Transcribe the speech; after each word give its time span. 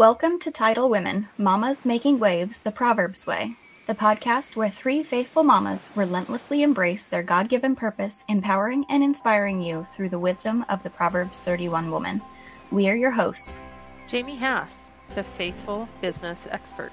Welcome 0.00 0.38
to 0.38 0.50
Tidal 0.50 0.88
Women 0.88 1.28
Mamas 1.36 1.84
Making 1.84 2.18
Waves 2.18 2.60
the 2.60 2.72
Proverbs 2.72 3.26
Way, 3.26 3.56
the 3.86 3.94
podcast 3.94 4.56
where 4.56 4.70
three 4.70 5.02
faithful 5.02 5.44
mamas 5.44 5.90
relentlessly 5.94 6.62
embrace 6.62 7.06
their 7.06 7.22
God 7.22 7.50
given 7.50 7.76
purpose, 7.76 8.24
empowering 8.26 8.86
and 8.88 9.04
inspiring 9.04 9.60
you 9.60 9.86
through 9.94 10.08
the 10.08 10.18
wisdom 10.18 10.64
of 10.70 10.82
the 10.82 10.88
Proverbs 10.88 11.40
31 11.40 11.90
woman. 11.90 12.22
We 12.70 12.88
are 12.88 12.94
your 12.94 13.10
hosts 13.10 13.60
Jamie 14.06 14.38
Haas, 14.38 14.88
the 15.14 15.22
faithful 15.22 15.86
business 16.00 16.48
expert, 16.50 16.92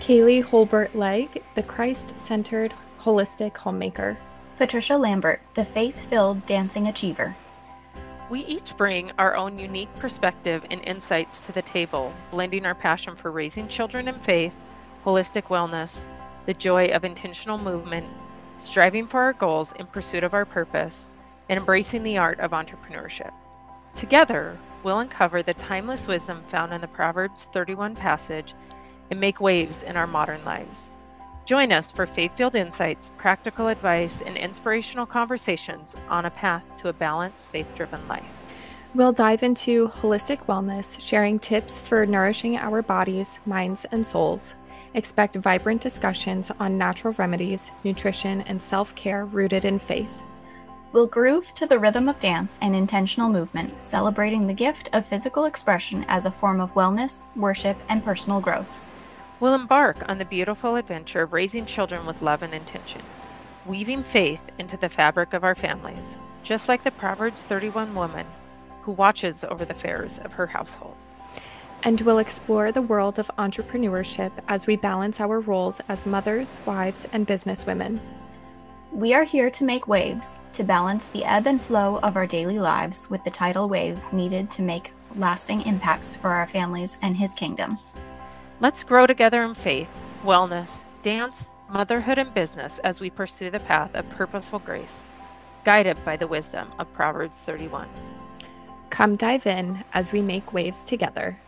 Kailee 0.00 0.42
Holbert 0.42 0.94
Legg, 0.94 1.42
the 1.54 1.62
Christ 1.62 2.18
centered 2.18 2.72
holistic 2.98 3.58
homemaker, 3.58 4.16
Patricia 4.56 4.96
Lambert, 4.96 5.42
the 5.52 5.66
faith 5.66 5.96
filled 6.08 6.46
dancing 6.46 6.88
achiever. 6.88 7.36
We 8.30 8.40
each 8.40 8.76
bring 8.76 9.12
our 9.16 9.34
own 9.34 9.58
unique 9.58 9.94
perspective 9.98 10.62
and 10.70 10.84
insights 10.84 11.40
to 11.46 11.52
the 11.52 11.62
table, 11.62 12.12
blending 12.30 12.66
our 12.66 12.74
passion 12.74 13.16
for 13.16 13.30
raising 13.32 13.68
children 13.68 14.06
in 14.06 14.18
faith, 14.20 14.54
holistic 15.02 15.44
wellness, 15.44 16.00
the 16.44 16.52
joy 16.52 16.88
of 16.88 17.06
intentional 17.06 17.56
movement, 17.56 18.06
striving 18.58 19.06
for 19.06 19.22
our 19.22 19.32
goals 19.32 19.72
in 19.72 19.86
pursuit 19.86 20.24
of 20.24 20.34
our 20.34 20.44
purpose, 20.44 21.10
and 21.48 21.58
embracing 21.58 22.02
the 22.02 22.18
art 22.18 22.38
of 22.40 22.50
entrepreneurship. 22.50 23.32
Together, 23.94 24.58
we'll 24.82 25.00
uncover 25.00 25.42
the 25.42 25.54
timeless 25.54 26.06
wisdom 26.06 26.42
found 26.48 26.74
in 26.74 26.82
the 26.82 26.88
Proverbs 26.88 27.44
31 27.44 27.96
passage 27.96 28.54
and 29.10 29.18
make 29.18 29.40
waves 29.40 29.82
in 29.82 29.96
our 29.96 30.06
modern 30.06 30.44
lives. 30.44 30.90
Join 31.48 31.72
us 31.72 31.90
for 31.90 32.04
faith 32.04 32.36
filled 32.36 32.56
insights, 32.56 33.10
practical 33.16 33.68
advice, 33.68 34.20
and 34.20 34.36
inspirational 34.36 35.06
conversations 35.06 35.96
on 36.10 36.26
a 36.26 36.30
path 36.30 36.66
to 36.76 36.90
a 36.90 36.92
balanced, 36.92 37.50
faith 37.50 37.74
driven 37.74 38.06
life. 38.06 38.22
We'll 38.94 39.14
dive 39.14 39.42
into 39.42 39.88
holistic 39.88 40.44
wellness, 40.44 41.00
sharing 41.00 41.38
tips 41.38 41.80
for 41.80 42.04
nourishing 42.04 42.58
our 42.58 42.82
bodies, 42.82 43.38
minds, 43.46 43.86
and 43.92 44.06
souls. 44.06 44.52
Expect 44.92 45.36
vibrant 45.36 45.80
discussions 45.80 46.50
on 46.60 46.76
natural 46.76 47.14
remedies, 47.14 47.70
nutrition, 47.82 48.42
and 48.42 48.60
self 48.60 48.94
care 48.94 49.24
rooted 49.24 49.64
in 49.64 49.78
faith. 49.78 50.20
We'll 50.92 51.06
groove 51.06 51.54
to 51.54 51.64
the 51.64 51.78
rhythm 51.78 52.10
of 52.10 52.20
dance 52.20 52.58
and 52.60 52.76
intentional 52.76 53.30
movement, 53.30 53.72
celebrating 53.82 54.46
the 54.46 54.52
gift 54.52 54.90
of 54.92 55.06
physical 55.06 55.46
expression 55.46 56.04
as 56.08 56.26
a 56.26 56.30
form 56.30 56.60
of 56.60 56.74
wellness, 56.74 57.34
worship, 57.36 57.78
and 57.88 58.04
personal 58.04 58.38
growth. 58.38 58.78
We'll 59.40 59.54
embark 59.54 60.08
on 60.08 60.18
the 60.18 60.24
beautiful 60.24 60.74
adventure 60.74 61.22
of 61.22 61.32
raising 61.32 61.64
children 61.64 62.06
with 62.06 62.22
love 62.22 62.42
and 62.42 62.52
intention, 62.52 63.02
weaving 63.66 64.02
faith 64.02 64.50
into 64.58 64.76
the 64.76 64.88
fabric 64.88 65.32
of 65.32 65.44
our 65.44 65.54
families, 65.54 66.18
just 66.42 66.68
like 66.68 66.82
the 66.82 66.90
Proverbs 66.90 67.42
31 67.42 67.94
woman 67.94 68.26
who 68.82 68.92
watches 68.92 69.44
over 69.44 69.64
the 69.64 69.74
affairs 69.74 70.18
of 70.18 70.32
her 70.32 70.46
household. 70.48 70.96
And 71.84 72.00
we'll 72.00 72.18
explore 72.18 72.72
the 72.72 72.82
world 72.82 73.20
of 73.20 73.30
entrepreneurship 73.38 74.32
as 74.48 74.66
we 74.66 74.74
balance 74.74 75.20
our 75.20 75.38
roles 75.38 75.80
as 75.88 76.04
mothers, 76.04 76.58
wives, 76.66 77.06
and 77.12 77.24
businesswomen. 77.24 78.00
We 78.90 79.14
are 79.14 79.22
here 79.22 79.50
to 79.50 79.64
make 79.64 79.86
waves, 79.86 80.40
to 80.54 80.64
balance 80.64 81.10
the 81.10 81.24
ebb 81.24 81.46
and 81.46 81.62
flow 81.62 81.98
of 81.98 82.16
our 82.16 82.26
daily 82.26 82.58
lives 82.58 83.08
with 83.08 83.22
the 83.22 83.30
tidal 83.30 83.68
waves 83.68 84.12
needed 84.12 84.50
to 84.52 84.62
make 84.62 84.92
lasting 85.14 85.62
impacts 85.62 86.14
for 86.14 86.30
our 86.30 86.48
families 86.48 86.98
and 87.02 87.16
His 87.16 87.34
kingdom. 87.34 87.78
Let's 88.60 88.82
grow 88.82 89.06
together 89.06 89.44
in 89.44 89.54
faith, 89.54 89.88
wellness, 90.24 90.82
dance, 91.02 91.46
motherhood, 91.70 92.18
and 92.18 92.34
business 92.34 92.80
as 92.80 92.98
we 92.98 93.08
pursue 93.08 93.50
the 93.50 93.60
path 93.60 93.94
of 93.94 94.10
purposeful 94.10 94.58
grace, 94.58 95.00
guided 95.64 95.96
by 96.04 96.16
the 96.16 96.26
wisdom 96.26 96.72
of 96.80 96.92
Proverbs 96.92 97.38
31. 97.38 97.88
Come 98.90 99.14
dive 99.14 99.46
in 99.46 99.84
as 99.92 100.10
we 100.10 100.22
make 100.22 100.52
waves 100.52 100.82
together. 100.82 101.38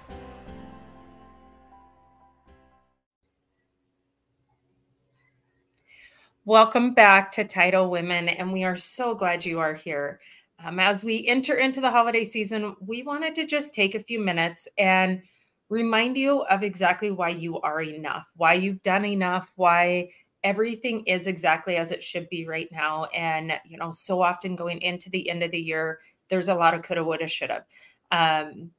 Welcome 6.45 6.95
back 6.95 7.33
to 7.33 7.43
Tidal 7.43 7.91
Women, 7.91 8.29
and 8.29 8.53
we 8.53 8.63
are 8.63 8.77
so 8.77 9.17
glad 9.17 9.45
you 9.45 9.59
are 9.59 9.75
here. 9.75 10.21
Um, 10.65 10.79
as 10.79 11.03
we 11.03 11.27
enter 11.27 11.57
into 11.57 11.81
the 11.81 11.91
holiday 11.91 12.23
season, 12.23 12.77
we 12.81 13.03
wanted 13.03 13.35
to 13.35 13.47
just 13.47 13.75
take 13.75 13.97
a 13.97 14.05
few 14.05 14.21
minutes 14.21 14.69
and 14.79 15.23
remind 15.71 16.17
you 16.17 16.43
of 16.43 16.63
exactly 16.63 17.11
why 17.11 17.31
you 17.31 17.59
are 17.61 17.81
enough, 17.81 18.27
why 18.37 18.55
you've 18.55 18.83
done 18.83 19.05
enough, 19.05 19.51
why 19.57 20.11
everything 20.43 21.05
is 21.07 21.27
exactly 21.27 21.77
as 21.77 21.93
it 21.93 22.03
should 22.03 22.29
be 22.29 22.47
right 22.47 22.69
now. 22.73 23.05
And, 23.15 23.59
you 23.65 23.79
know, 23.79 23.91
so 23.91 24.21
often 24.21 24.57
going 24.57 24.83
into 24.83 25.09
the 25.11 25.31
end 25.31 25.43
of 25.43 25.53
the 25.53 25.61
year, 25.61 26.01
there's 26.29 26.49
a 26.49 26.55
lot 26.55 26.75
of 26.75 26.83
coulda, 26.83 27.05
woulda, 27.05 27.29
shoulda. 27.29 27.65
Um, 28.11 28.71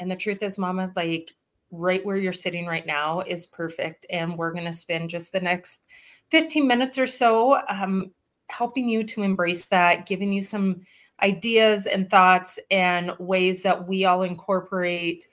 and 0.00 0.10
the 0.10 0.16
truth 0.16 0.42
is, 0.42 0.56
Mama, 0.56 0.92
like 0.94 1.34
right 1.72 2.04
where 2.04 2.16
you're 2.16 2.32
sitting 2.32 2.66
right 2.66 2.86
now 2.86 3.20
is 3.20 3.46
perfect. 3.46 4.06
And 4.08 4.38
we're 4.38 4.52
going 4.52 4.66
to 4.66 4.72
spend 4.72 5.10
just 5.10 5.32
the 5.32 5.40
next 5.40 5.82
15 6.30 6.66
minutes 6.66 6.96
or 6.96 7.08
so 7.08 7.60
um, 7.68 8.12
helping 8.50 8.88
you 8.88 9.02
to 9.02 9.22
embrace 9.22 9.64
that, 9.66 10.06
giving 10.06 10.32
you 10.32 10.42
some 10.42 10.82
ideas 11.22 11.86
and 11.86 12.08
thoughts 12.08 12.58
and 12.70 13.12
ways 13.18 13.62
that 13.62 13.88
we 13.88 14.04
all 14.04 14.22
incorporate 14.22 15.26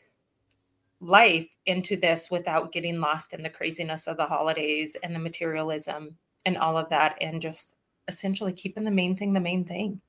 life 1.03 1.47
into 1.65 1.95
this 1.95 2.31
without 2.31 2.71
getting 2.71 2.99
lost 2.99 3.33
in 3.33 3.43
the 3.43 3.49
craziness 3.49 4.07
of 4.07 4.17
the 4.17 4.25
holidays 4.25 4.95
and 5.03 5.15
the 5.15 5.19
materialism 5.19 6.15
and 6.45 6.57
all 6.57 6.77
of 6.77 6.89
that 6.89 7.15
and 7.21 7.41
just 7.41 7.75
essentially 8.07 8.53
keeping 8.53 8.83
the 8.83 8.91
main 8.91 9.15
thing 9.15 9.33
the 9.33 9.39
main 9.39 9.63
thing. 9.63 9.99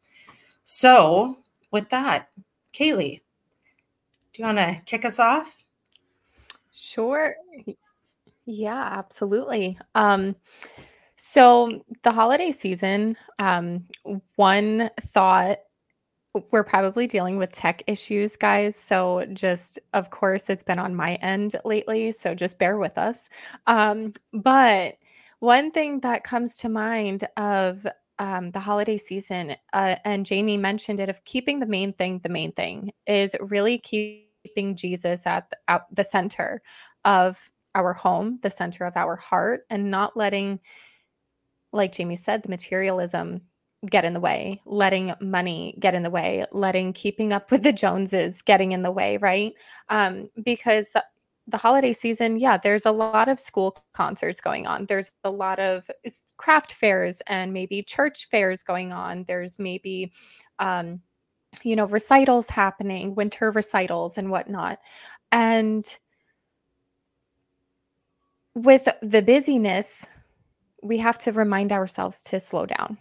So, 0.62 1.38
with 1.70 1.88
that, 1.90 2.30
Kailee, 2.72 3.20
do 4.32 4.42
you 4.42 4.44
want 4.44 4.58
to 4.58 4.80
kick 4.86 5.04
us 5.04 5.18
off? 5.18 5.52
Sure. 6.72 7.34
Yeah, 8.46 8.82
absolutely. 8.92 9.78
Um, 9.94 10.34
so 11.16 11.84
the 12.02 12.12
holiday 12.12 12.50
season, 12.52 13.16
um, 13.38 13.84
one 14.36 14.90
thought 15.00 15.58
we're 16.50 16.64
probably 16.64 17.06
dealing 17.06 17.36
with 17.36 17.52
tech 17.52 17.82
issues, 17.86 18.36
guys. 18.36 18.76
So, 18.76 19.24
just 19.32 19.78
of 19.92 20.10
course, 20.10 20.50
it's 20.50 20.62
been 20.62 20.78
on 20.78 20.94
my 20.94 21.14
end 21.16 21.56
lately. 21.64 22.12
So, 22.12 22.34
just 22.34 22.58
bear 22.58 22.76
with 22.78 22.98
us. 22.98 23.28
Um, 23.66 24.12
but 24.32 24.96
one 25.38 25.70
thing 25.70 26.00
that 26.00 26.24
comes 26.24 26.56
to 26.56 26.68
mind 26.68 27.28
of 27.36 27.86
um, 28.18 28.50
the 28.50 28.60
holiday 28.60 28.96
season, 28.96 29.56
uh, 29.72 29.96
and 30.04 30.26
Jamie 30.26 30.56
mentioned 30.56 31.00
it, 31.00 31.08
of 31.08 31.24
keeping 31.24 31.60
the 31.60 31.66
main 31.66 31.92
thing 31.92 32.20
the 32.22 32.28
main 32.28 32.52
thing 32.52 32.92
is 33.06 33.36
really 33.40 33.78
keeping 33.78 34.74
Jesus 34.74 35.26
at 35.26 35.50
the, 35.50 35.56
at 35.68 35.82
the 35.92 36.04
center 36.04 36.62
of 37.04 37.38
our 37.74 37.92
home, 37.92 38.38
the 38.42 38.50
center 38.50 38.84
of 38.84 38.96
our 38.96 39.16
heart, 39.16 39.66
and 39.70 39.90
not 39.90 40.16
letting, 40.16 40.60
like 41.72 41.92
Jamie 41.92 42.16
said, 42.16 42.42
the 42.42 42.48
materialism 42.48 43.40
get 43.86 44.04
in 44.04 44.12
the 44.12 44.20
way, 44.20 44.60
letting 44.64 45.14
money 45.20 45.74
get 45.78 45.94
in 45.94 46.02
the 46.02 46.10
way, 46.10 46.44
letting 46.52 46.92
keeping 46.92 47.32
up 47.32 47.50
with 47.50 47.62
the 47.62 47.72
Joneses 47.72 48.42
getting 48.42 48.72
in 48.72 48.82
the 48.82 48.90
way, 48.90 49.16
right? 49.18 49.54
Um, 49.88 50.30
because 50.42 50.88
the, 51.46 51.58
holiday 51.58 51.92
season, 51.92 52.38
yeah, 52.38 52.56
there's 52.56 52.86
a 52.86 52.90
lot 52.90 53.28
of 53.28 53.38
school 53.38 53.76
concerts 53.92 54.40
going 54.40 54.66
on. 54.66 54.86
There's 54.86 55.10
a 55.24 55.30
lot 55.30 55.58
of 55.58 55.90
craft 56.38 56.72
fairs 56.72 57.20
and 57.26 57.52
maybe 57.52 57.82
church 57.82 58.28
fairs 58.30 58.62
going 58.62 58.92
on. 58.92 59.24
There's 59.28 59.58
maybe, 59.58 60.12
um, 60.58 61.02
you 61.62 61.76
know, 61.76 61.86
recitals 61.86 62.48
happening, 62.48 63.14
winter 63.14 63.50
recitals 63.50 64.16
and 64.16 64.30
whatnot. 64.30 64.78
And 65.32 65.84
with 68.54 68.88
the 69.02 69.20
busyness, 69.20 70.06
we 70.82 70.96
have 70.98 71.18
to 71.18 71.32
remind 71.32 71.72
ourselves 71.72 72.22
to 72.22 72.40
slow 72.40 72.66
down 72.66 72.98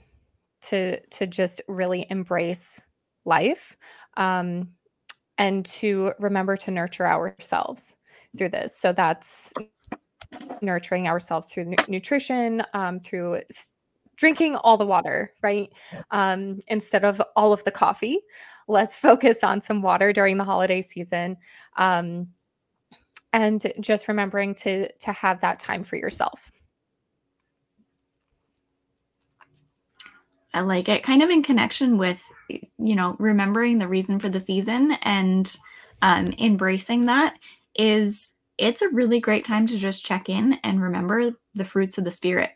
to 0.63 0.99
to 1.07 1.27
just 1.27 1.61
really 1.67 2.07
embrace 2.09 2.81
life 3.25 3.77
um, 4.17 4.69
and 5.37 5.65
to 5.65 6.13
remember 6.19 6.57
to 6.57 6.71
nurture 6.71 7.07
ourselves 7.07 7.95
through 8.37 8.49
this. 8.49 8.75
So 8.75 8.93
that's 8.93 9.53
nurturing 10.61 11.07
ourselves 11.07 11.47
through 11.47 11.65
nu- 11.65 11.75
nutrition 11.87 12.63
um, 12.73 12.99
through 12.99 13.41
s- 13.49 13.73
drinking 14.15 14.55
all 14.57 14.77
the 14.77 14.85
water 14.85 15.33
right? 15.41 15.69
Um, 16.11 16.59
instead 16.67 17.03
of 17.03 17.21
all 17.35 17.53
of 17.53 17.63
the 17.65 17.71
coffee 17.71 18.19
let's 18.67 18.97
focus 19.09 19.43
on 19.43 19.61
some 19.61 19.81
water 19.81 20.13
during 20.13 20.37
the 20.37 20.43
holiday 20.45 20.81
season 20.81 21.37
um, 21.77 22.29
and 23.33 23.73
just 23.81 24.07
remembering 24.07 24.55
to 24.55 24.91
to 24.99 25.11
have 25.11 25.41
that 25.41 25.59
time 25.59 25.83
for 25.83 25.97
yourself 25.97 26.52
I 30.53 30.61
like 30.61 30.89
it 30.89 31.03
kind 31.03 31.23
of 31.23 31.29
in 31.29 31.43
connection 31.43 31.97
with, 31.97 32.23
you 32.49 32.95
know, 32.95 33.15
remembering 33.19 33.79
the 33.79 33.87
reason 33.87 34.19
for 34.19 34.29
the 34.29 34.39
season 34.39 34.93
and 35.01 35.55
um, 36.01 36.33
embracing 36.37 37.05
that 37.05 37.37
is 37.75 38.33
it's 38.57 38.81
a 38.81 38.89
really 38.89 39.19
great 39.19 39.45
time 39.45 39.65
to 39.67 39.77
just 39.77 40.05
check 40.05 40.29
in 40.29 40.53
and 40.63 40.81
remember 40.81 41.31
the 41.55 41.65
fruits 41.65 41.97
of 41.97 42.03
the 42.03 42.11
spirit 42.11 42.51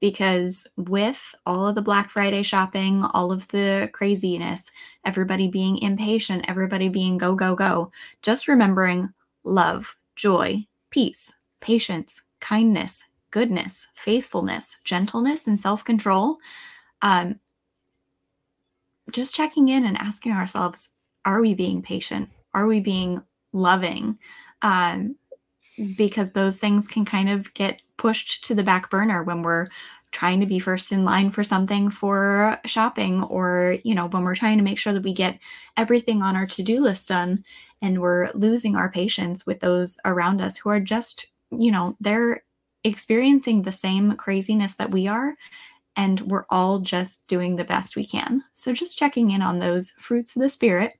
because 0.00 0.66
with 0.76 1.34
all 1.46 1.66
of 1.66 1.74
the 1.74 1.82
Black 1.82 2.10
Friday 2.10 2.42
shopping, 2.42 3.04
all 3.14 3.32
of 3.32 3.48
the 3.48 3.88
craziness, 3.92 4.70
everybody 5.04 5.48
being 5.48 5.78
impatient, 5.78 6.44
everybody 6.48 6.88
being 6.88 7.18
go, 7.18 7.34
go, 7.34 7.54
go, 7.54 7.90
just 8.22 8.48
remembering 8.48 9.12
love 9.44 9.96
joy, 10.16 10.66
peace, 10.90 11.34
patience, 11.60 12.24
kindness, 12.40 13.04
goodness, 13.30 13.86
faithfulness, 13.94 14.76
gentleness, 14.84 15.46
and 15.46 15.58
self 15.58 15.84
control. 15.84 16.36
Um, 17.04 17.38
just 19.12 19.34
checking 19.34 19.68
in 19.68 19.84
and 19.84 19.96
asking 19.98 20.32
ourselves 20.32 20.90
are 21.24 21.40
we 21.40 21.54
being 21.54 21.80
patient? 21.80 22.28
Are 22.52 22.66
we 22.66 22.80
being 22.80 23.22
loving? 23.52 24.18
Um, 24.62 25.16
because 25.96 26.32
those 26.32 26.58
things 26.58 26.86
can 26.86 27.04
kind 27.04 27.28
of 27.28 27.52
get 27.54 27.82
pushed 27.96 28.44
to 28.46 28.54
the 28.54 28.62
back 28.62 28.90
burner 28.90 29.22
when 29.22 29.42
we're 29.42 29.68
trying 30.10 30.38
to 30.40 30.46
be 30.46 30.58
first 30.58 30.92
in 30.92 31.04
line 31.04 31.30
for 31.30 31.42
something 31.42 31.90
for 31.90 32.58
shopping 32.64 33.24
or 33.24 33.76
you 33.82 33.94
know 33.94 34.06
when 34.06 34.22
we're 34.22 34.34
trying 34.36 34.56
to 34.56 34.62
make 34.64 34.78
sure 34.78 34.92
that 34.92 35.02
we 35.02 35.12
get 35.12 35.38
everything 35.76 36.22
on 36.22 36.36
our 36.36 36.46
to-do 36.46 36.80
list 36.80 37.08
done 37.08 37.44
and 37.82 38.00
we're 38.00 38.30
losing 38.34 38.76
our 38.76 38.88
patience 38.88 39.44
with 39.44 39.58
those 39.58 39.98
around 40.04 40.40
us 40.40 40.56
who 40.56 40.70
are 40.70 40.78
just 40.78 41.26
you 41.50 41.72
know 41.72 41.96
they're 42.00 42.44
experiencing 42.84 43.62
the 43.62 43.72
same 43.72 44.14
craziness 44.14 44.76
that 44.76 44.92
we 44.92 45.08
are 45.08 45.34
and 45.96 46.20
we're 46.22 46.46
all 46.50 46.80
just 46.80 47.26
doing 47.28 47.56
the 47.56 47.64
best 47.64 47.96
we 47.96 48.06
can. 48.06 48.42
So 48.52 48.72
just 48.72 48.98
checking 48.98 49.30
in 49.30 49.42
on 49.42 49.58
those 49.58 49.92
fruits 49.92 50.34
of 50.36 50.42
the 50.42 50.50
spirit 50.50 50.94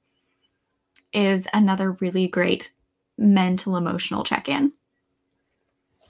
is 1.12 1.46
another 1.52 1.92
really 1.92 2.28
great 2.28 2.72
mental 3.18 3.76
emotional 3.76 4.24
check-in. 4.24 4.72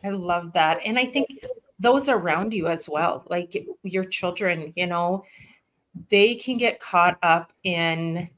I 0.02 0.10
love 0.10 0.52
that. 0.52 0.80
And 0.84 0.98
i 0.98 1.06
think 1.06 1.44
those 1.78 2.08
around 2.08 2.54
you 2.54 2.66
as 2.68 2.88
well 2.88 3.24
like 3.28 3.66
your 3.82 4.04
children 4.04 4.72
you 4.76 4.86
know 4.86 5.24
they 6.08 6.34
can 6.34 6.56
get 6.56 6.80
caught 6.80 7.18
up 7.22 7.52
in 7.64 8.28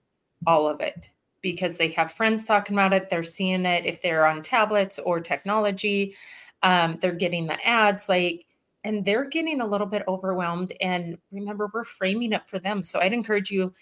all 0.47 0.67
of 0.67 0.81
it 0.81 1.11
because 1.43 1.77
they 1.77 1.89
have 1.89 2.13
friends 2.13 2.45
talking 2.45 2.75
about 2.75 2.93
it 2.93 3.11
they're 3.11 3.23
seeing 3.23 3.65
it 3.67 3.85
if 3.85 4.01
they're 4.01 4.27
on 4.27 4.43
tablets 4.43 4.99
or 4.99 5.21
technology 5.21 6.15
um, 6.63 6.99
they're 7.01 7.13
getting 7.13 7.47
the 7.47 7.67
ads 7.67 8.09
like 8.09 8.46
and 8.87 9.05
they're 9.05 9.29
getting 9.29 9.61
a 9.61 9.67
little 9.67 9.87
bit 9.87 10.03
overwhelmed 10.09 10.73
and 10.81 11.19
remember 11.33 11.71
we're 11.75 11.85
framing 11.85 12.33
it 12.33 12.47
for 12.47 12.59
them 12.59 12.83
so 12.83 13.01
i'd 13.01 13.13
encourage 13.13 13.51
you 13.51 13.73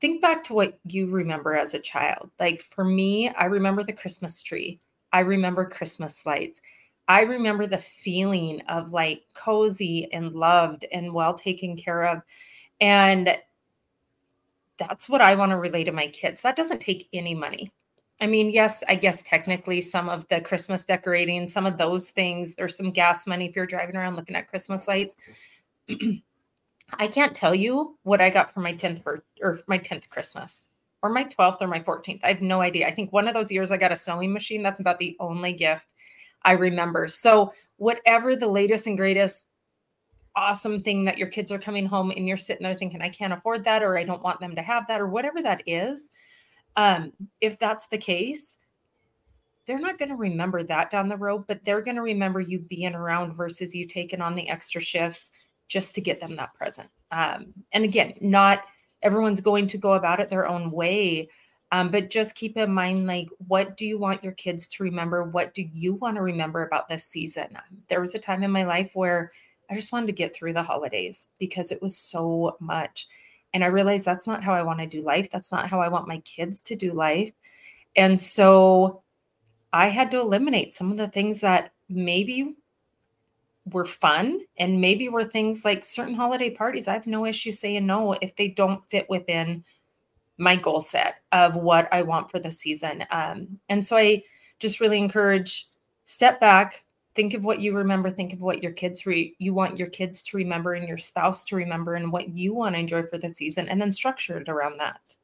think 0.00 0.22
back 0.22 0.44
to 0.44 0.54
what 0.54 0.78
you 0.84 1.10
remember 1.10 1.54
as 1.54 1.74
a 1.74 1.78
child 1.78 2.30
like 2.40 2.62
for 2.62 2.84
me 2.84 3.28
i 3.30 3.44
remember 3.44 3.82
the 3.82 3.92
christmas 3.92 4.42
tree 4.42 4.80
i 5.12 5.20
remember 5.20 5.68
christmas 5.68 6.24
lights 6.24 6.60
I 7.08 7.20
remember 7.20 7.66
the 7.66 7.78
feeling 7.78 8.60
of 8.62 8.92
like 8.92 9.24
cozy 9.34 10.12
and 10.12 10.32
loved 10.32 10.84
and 10.90 11.12
well 11.12 11.34
taken 11.34 11.76
care 11.76 12.04
of. 12.04 12.22
And 12.80 13.36
that's 14.78 15.08
what 15.08 15.20
I 15.20 15.34
want 15.36 15.50
to 15.50 15.56
relay 15.56 15.84
to 15.84 15.92
my 15.92 16.08
kids. 16.08 16.40
That 16.40 16.56
doesn't 16.56 16.80
take 16.80 17.08
any 17.12 17.34
money. 17.34 17.72
I 18.20 18.26
mean, 18.26 18.50
yes, 18.50 18.82
I 18.88 18.94
guess 18.94 19.22
technically 19.22 19.80
some 19.80 20.08
of 20.08 20.26
the 20.28 20.40
Christmas 20.40 20.84
decorating, 20.84 21.46
some 21.46 21.66
of 21.66 21.76
those 21.76 22.10
things, 22.10 22.54
there's 22.54 22.76
some 22.76 22.90
gas 22.90 23.26
money 23.26 23.46
if 23.46 23.54
you're 23.54 23.66
driving 23.66 23.96
around 23.96 24.16
looking 24.16 24.36
at 24.36 24.48
Christmas 24.48 24.88
lights. 24.88 25.16
I 26.98 27.08
can't 27.08 27.34
tell 27.34 27.54
you 27.54 27.98
what 28.04 28.20
I 28.20 28.30
got 28.30 28.54
for 28.54 28.60
my 28.60 28.72
10th 28.72 29.02
birth 29.02 29.22
or 29.42 29.60
my 29.66 29.78
10th 29.78 30.08
Christmas 30.08 30.66
or 31.02 31.10
my 31.10 31.24
12th 31.24 31.60
or 31.60 31.66
my 31.66 31.80
14th. 31.80 32.20
I 32.24 32.28
have 32.28 32.42
no 32.42 32.60
idea. 32.60 32.86
I 32.86 32.94
think 32.94 33.12
one 33.12 33.28
of 33.28 33.34
those 33.34 33.52
years 33.52 33.70
I 33.70 33.76
got 33.76 33.92
a 33.92 33.96
sewing 33.96 34.32
machine. 34.32 34.62
That's 34.62 34.80
about 34.80 34.98
the 34.98 35.16
only 35.20 35.52
gift 35.52 35.92
I 36.42 36.52
remember. 36.52 37.08
So, 37.08 37.52
whatever 37.78 38.34
the 38.34 38.48
latest 38.48 38.86
and 38.86 38.96
greatest 38.96 39.48
awesome 40.36 40.78
thing 40.78 41.04
that 41.04 41.18
your 41.18 41.28
kids 41.28 41.50
are 41.50 41.58
coming 41.58 41.86
home 41.86 42.10
and 42.10 42.26
you're 42.26 42.36
sitting 42.36 42.62
there 42.62 42.74
thinking, 42.74 43.02
I 43.02 43.08
can't 43.08 43.32
afford 43.32 43.64
that, 43.64 43.82
or 43.82 43.98
I 43.98 44.04
don't 44.04 44.22
want 44.22 44.40
them 44.40 44.54
to 44.54 44.62
have 44.62 44.86
that, 44.88 45.00
or 45.00 45.08
whatever 45.08 45.42
that 45.42 45.62
is, 45.66 46.10
um, 46.76 47.12
if 47.40 47.58
that's 47.58 47.86
the 47.88 47.98
case, 47.98 48.58
they're 49.66 49.78
not 49.78 49.98
going 49.98 50.10
to 50.10 50.16
remember 50.16 50.62
that 50.62 50.90
down 50.90 51.08
the 51.08 51.16
road, 51.16 51.44
but 51.48 51.64
they're 51.64 51.82
going 51.82 51.96
to 51.96 52.02
remember 52.02 52.40
you 52.40 52.60
being 52.60 52.94
around 52.94 53.34
versus 53.34 53.74
you 53.74 53.86
taking 53.86 54.20
on 54.20 54.36
the 54.36 54.48
extra 54.48 54.80
shifts 54.80 55.32
just 55.68 55.94
to 55.94 56.00
get 56.00 56.20
them 56.20 56.36
that 56.36 56.54
present. 56.54 56.88
Um, 57.10 57.52
and 57.72 57.82
again, 57.82 58.14
not 58.20 58.64
everyone's 59.02 59.40
going 59.40 59.66
to 59.68 59.78
go 59.78 59.94
about 59.94 60.20
it 60.20 60.28
their 60.28 60.48
own 60.48 60.70
way. 60.70 61.28
Um, 61.72 61.90
but 61.90 62.10
just 62.10 62.36
keep 62.36 62.56
in 62.56 62.72
mind, 62.72 63.06
like, 63.06 63.28
what 63.48 63.76
do 63.76 63.86
you 63.86 63.98
want 63.98 64.22
your 64.22 64.34
kids 64.34 64.68
to 64.68 64.84
remember? 64.84 65.24
What 65.24 65.52
do 65.52 65.62
you 65.62 65.94
want 65.94 66.14
to 66.14 66.22
remember 66.22 66.64
about 66.64 66.86
this 66.86 67.04
season? 67.04 67.48
Um, 67.56 67.78
there 67.88 68.00
was 68.00 68.14
a 68.14 68.20
time 68.20 68.44
in 68.44 68.52
my 68.52 68.62
life 68.62 68.92
where 68.94 69.32
I 69.68 69.74
just 69.74 69.90
wanted 69.90 70.06
to 70.06 70.12
get 70.12 70.34
through 70.34 70.52
the 70.52 70.62
holidays 70.62 71.26
because 71.40 71.72
it 71.72 71.82
was 71.82 71.96
so 71.96 72.56
much. 72.60 73.08
And 73.56 73.64
I 73.64 73.68
realized 73.68 74.04
that's 74.04 74.26
not 74.26 74.44
how 74.44 74.52
I 74.52 74.62
want 74.62 74.80
to 74.80 74.86
do 74.86 75.00
life. 75.00 75.30
That's 75.32 75.50
not 75.50 75.70
how 75.70 75.80
I 75.80 75.88
want 75.88 76.06
my 76.06 76.18
kids 76.18 76.60
to 76.60 76.76
do 76.76 76.92
life. 76.92 77.32
And 77.96 78.20
so 78.20 79.02
I 79.72 79.86
had 79.86 80.10
to 80.10 80.20
eliminate 80.20 80.74
some 80.74 80.90
of 80.90 80.98
the 80.98 81.08
things 81.08 81.40
that 81.40 81.72
maybe 81.88 82.54
were 83.72 83.86
fun 83.86 84.42
and 84.58 84.78
maybe 84.78 85.08
were 85.08 85.24
things 85.24 85.64
like 85.64 85.82
certain 85.82 86.12
holiday 86.12 86.50
parties. 86.50 86.86
I 86.86 86.92
have 86.92 87.06
no 87.06 87.24
issue 87.24 87.50
saying 87.50 87.86
no 87.86 88.12
if 88.20 88.36
they 88.36 88.48
don't 88.48 88.84
fit 88.90 89.08
within 89.08 89.64
my 90.36 90.56
goal 90.56 90.82
set 90.82 91.14
of 91.32 91.56
what 91.56 91.88
I 91.90 92.02
want 92.02 92.30
for 92.30 92.38
the 92.38 92.50
season. 92.50 93.06
Um, 93.10 93.58
and 93.70 93.82
so 93.82 93.96
I 93.96 94.22
just 94.58 94.80
really 94.80 94.98
encourage 94.98 95.66
step 96.04 96.40
back, 96.40 96.84
think 97.16 97.34
of 97.34 97.44
what 97.44 97.60
you 97.60 97.74
remember, 97.74 98.10
think 98.10 98.32
of 98.32 98.42
what 98.42 98.62
your 98.62 98.72
kids 98.72 99.06
re- 99.06 99.34
you 99.38 99.54
want 99.54 99.78
your 99.78 99.88
kids 99.88 100.22
to 100.24 100.36
remember 100.36 100.74
and 100.74 100.86
your 100.86 100.98
spouse 100.98 101.44
to 101.46 101.56
remember 101.56 101.94
and 101.94 102.12
what 102.12 102.28
you 102.28 102.54
want 102.54 102.74
to 102.74 102.78
enjoy 102.78 103.02
for 103.02 103.18
the 103.18 103.30
season 103.30 103.68
and 103.68 103.80
then 103.80 103.90
structure 103.90 104.38
it 104.38 104.48
around 104.48 104.78
that. 104.78 105.16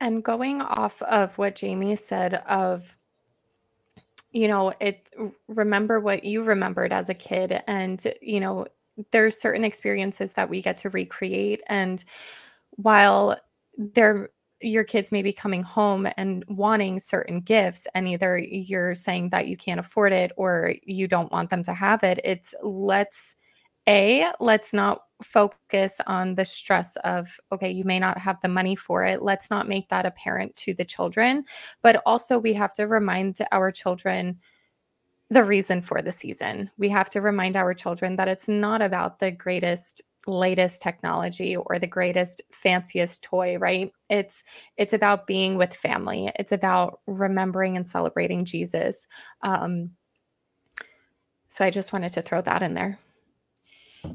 And 0.00 0.22
going 0.22 0.60
off 0.60 1.00
of 1.02 1.36
what 1.38 1.56
Jamie 1.56 1.96
said 1.96 2.34
of 2.46 2.94
you 4.32 4.48
know, 4.48 4.72
it 4.80 5.08
remember 5.46 6.00
what 6.00 6.24
you 6.24 6.42
remembered 6.42 6.92
as 6.92 7.08
a 7.08 7.14
kid 7.14 7.62
and 7.66 8.04
you 8.20 8.40
know, 8.40 8.66
there's 9.10 9.40
certain 9.40 9.64
experiences 9.64 10.32
that 10.32 10.48
we 10.48 10.60
get 10.60 10.76
to 10.78 10.90
recreate 10.90 11.62
and 11.68 12.04
while 12.76 13.38
they're 13.78 14.30
your 14.64 14.84
kids 14.84 15.12
may 15.12 15.22
be 15.22 15.32
coming 15.32 15.62
home 15.62 16.08
and 16.16 16.44
wanting 16.48 16.98
certain 16.98 17.40
gifts 17.40 17.86
and 17.94 18.08
either 18.08 18.38
you're 18.38 18.94
saying 18.94 19.28
that 19.30 19.46
you 19.46 19.56
can't 19.56 19.80
afford 19.80 20.12
it 20.12 20.32
or 20.36 20.74
you 20.82 21.06
don't 21.06 21.32
want 21.32 21.50
them 21.50 21.62
to 21.62 21.74
have 21.74 22.02
it 22.02 22.18
it's 22.24 22.54
let's 22.62 23.36
a 23.86 24.26
let's 24.40 24.72
not 24.72 25.02
focus 25.22 26.00
on 26.06 26.34
the 26.34 26.44
stress 26.44 26.96
of 27.04 27.38
okay 27.52 27.70
you 27.70 27.84
may 27.84 27.98
not 27.98 28.18
have 28.18 28.40
the 28.40 28.48
money 28.48 28.74
for 28.74 29.04
it 29.04 29.22
let's 29.22 29.50
not 29.50 29.68
make 29.68 29.88
that 29.88 30.06
apparent 30.06 30.54
to 30.56 30.72
the 30.74 30.84
children 30.84 31.44
but 31.82 32.02
also 32.06 32.38
we 32.38 32.52
have 32.52 32.72
to 32.72 32.86
remind 32.86 33.38
our 33.52 33.70
children 33.70 34.38
the 35.30 35.44
reason 35.44 35.80
for 35.80 36.02
the 36.02 36.12
season. 36.12 36.70
We 36.76 36.88
have 36.90 37.10
to 37.10 37.20
remind 37.20 37.56
our 37.56 37.74
children 37.74 38.16
that 38.16 38.28
it's 38.28 38.48
not 38.48 38.82
about 38.82 39.18
the 39.18 39.30
greatest 39.30 40.02
latest 40.26 40.80
technology 40.82 41.56
or 41.56 41.78
the 41.78 41.86
greatest 41.86 42.42
fanciest 42.50 43.22
toy 43.22 43.56
right? 43.58 43.92
It's 44.08 44.42
it's 44.76 44.92
about 44.92 45.26
being 45.26 45.56
with 45.56 45.74
family. 45.74 46.30
It's 46.38 46.52
about 46.52 47.00
remembering 47.06 47.76
and 47.76 47.88
celebrating 47.88 48.44
jesus. 48.44 49.06
Um 49.42 49.90
so 51.48 51.64
i 51.64 51.70
just 51.70 51.92
wanted 51.92 52.12
to 52.12 52.22
throw 52.22 52.40
that 52.42 52.62
in 52.62 52.74
there. 52.74 52.98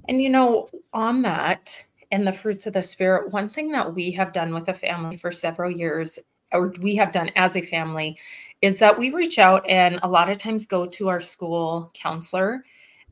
And 0.07 0.21
you 0.21 0.29
know 0.29 0.69
on 0.93 1.21
that 1.23 1.83
and 2.11 2.25
the 2.25 2.33
fruits 2.33 2.67
of 2.67 2.73
the 2.73 2.81
spirit 2.81 3.31
one 3.31 3.49
thing 3.49 3.71
that 3.71 3.93
we 3.93 4.11
have 4.11 4.33
done 4.33 4.53
with 4.53 4.67
a 4.69 4.73
family 4.73 5.17
for 5.17 5.31
several 5.31 5.71
years 5.71 6.19
or 6.51 6.73
we 6.81 6.95
have 6.95 7.11
done 7.11 7.29
as 7.35 7.55
a 7.55 7.61
family 7.61 8.17
is 8.61 8.79
that 8.79 8.97
we 8.97 9.11
reach 9.11 9.39
out 9.39 9.67
and 9.69 9.99
a 10.03 10.09
lot 10.09 10.29
of 10.29 10.37
times 10.37 10.65
go 10.65 10.85
to 10.85 11.07
our 11.07 11.21
school 11.21 11.91
counselor 11.93 12.63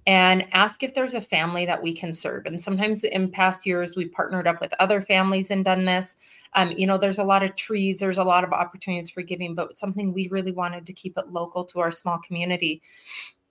and 0.07 0.47
ask 0.53 0.83
if 0.83 0.93
there's 0.93 1.13
a 1.13 1.21
family 1.21 1.65
that 1.65 1.83
we 1.83 1.93
can 1.93 2.13
serve. 2.13 2.45
And 2.45 2.59
sometimes 2.59 3.03
in 3.03 3.29
past 3.29 3.65
years, 3.65 3.97
we 3.97 4.05
partnered 4.05 4.47
up 4.47 4.61
with 4.61 4.73
other 4.79 5.01
families 5.01 5.51
and 5.51 5.65
done 5.65 5.83
this. 5.83 6.15
Um, 6.53 6.71
you 6.77 6.87
know, 6.87 6.97
there's 6.97 7.19
a 7.19 7.25
lot 7.25 7.43
of 7.43 7.57
trees, 7.57 7.99
there's 7.99 8.17
a 8.17 8.23
lot 8.23 8.45
of 8.45 8.53
opportunities 8.53 9.09
for 9.09 9.21
giving, 9.21 9.53
but 9.53 9.77
something 9.77 10.13
we 10.13 10.29
really 10.29 10.53
wanted 10.53 10.85
to 10.85 10.93
keep 10.93 11.17
it 11.17 11.33
local 11.33 11.65
to 11.65 11.81
our 11.81 11.91
small 11.91 12.19
community. 12.19 12.81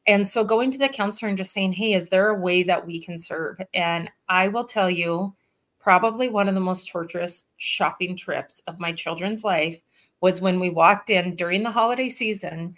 And 0.07 0.27
so 0.27 0.45
going 0.45 0.71
to 0.71 0.79
the 0.79 0.89
counselor 0.89 1.29
and 1.29 1.37
just 1.37 1.53
saying, 1.53 1.75
hey, 1.75 1.93
is 1.93 2.09
there 2.09 2.31
a 2.31 2.41
way 2.41 2.63
that 2.63 2.87
we 2.87 3.05
can 3.05 3.19
serve? 3.19 3.59
And 3.75 4.11
I 4.31 4.49
will 4.49 4.65
tell 4.65 4.91
you, 4.91 5.35
probably 5.79 6.29
one 6.29 6.49
of 6.49 6.55
the 6.55 6.61
most 6.61 6.89
torturous 6.89 7.47
shopping 7.59 8.17
trips 8.17 8.61
of 8.67 8.81
my 8.81 8.93
children's 8.93 9.45
life 9.45 9.83
was 10.23 10.41
when 10.41 10.59
we 10.59 10.71
walked 10.71 11.11
in 11.11 11.37
during 11.37 11.63
the 11.63 11.71
holiday 11.71 12.09
season 12.09 12.75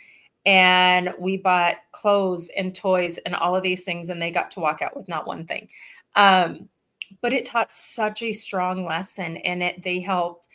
and 0.47 1.13
we 1.19 1.37
bought 1.37 1.77
clothes 1.93 2.51
and 2.57 2.75
toys 2.75 3.19
and 3.19 3.35
all 3.35 3.57
of 3.57 3.63
these 3.63 3.85
things 3.85 4.09
and 4.09 4.21
they 4.21 4.31
got 4.31 4.51
to 4.53 4.61
walk 4.61 4.83
out 4.83 4.97
with 4.97 5.09
not 5.09 5.27
one 5.27 5.47
thing. 5.47 5.69
Um, 6.17 6.69
but 7.21 7.33
it 7.33 7.47
taught 7.47 7.73
such 7.73 8.23
a 8.23 8.33
strong 8.33 8.85
lesson 8.85 9.39
and 9.39 9.63
it 9.63 9.83
they 9.83 10.01
helped 10.01 10.49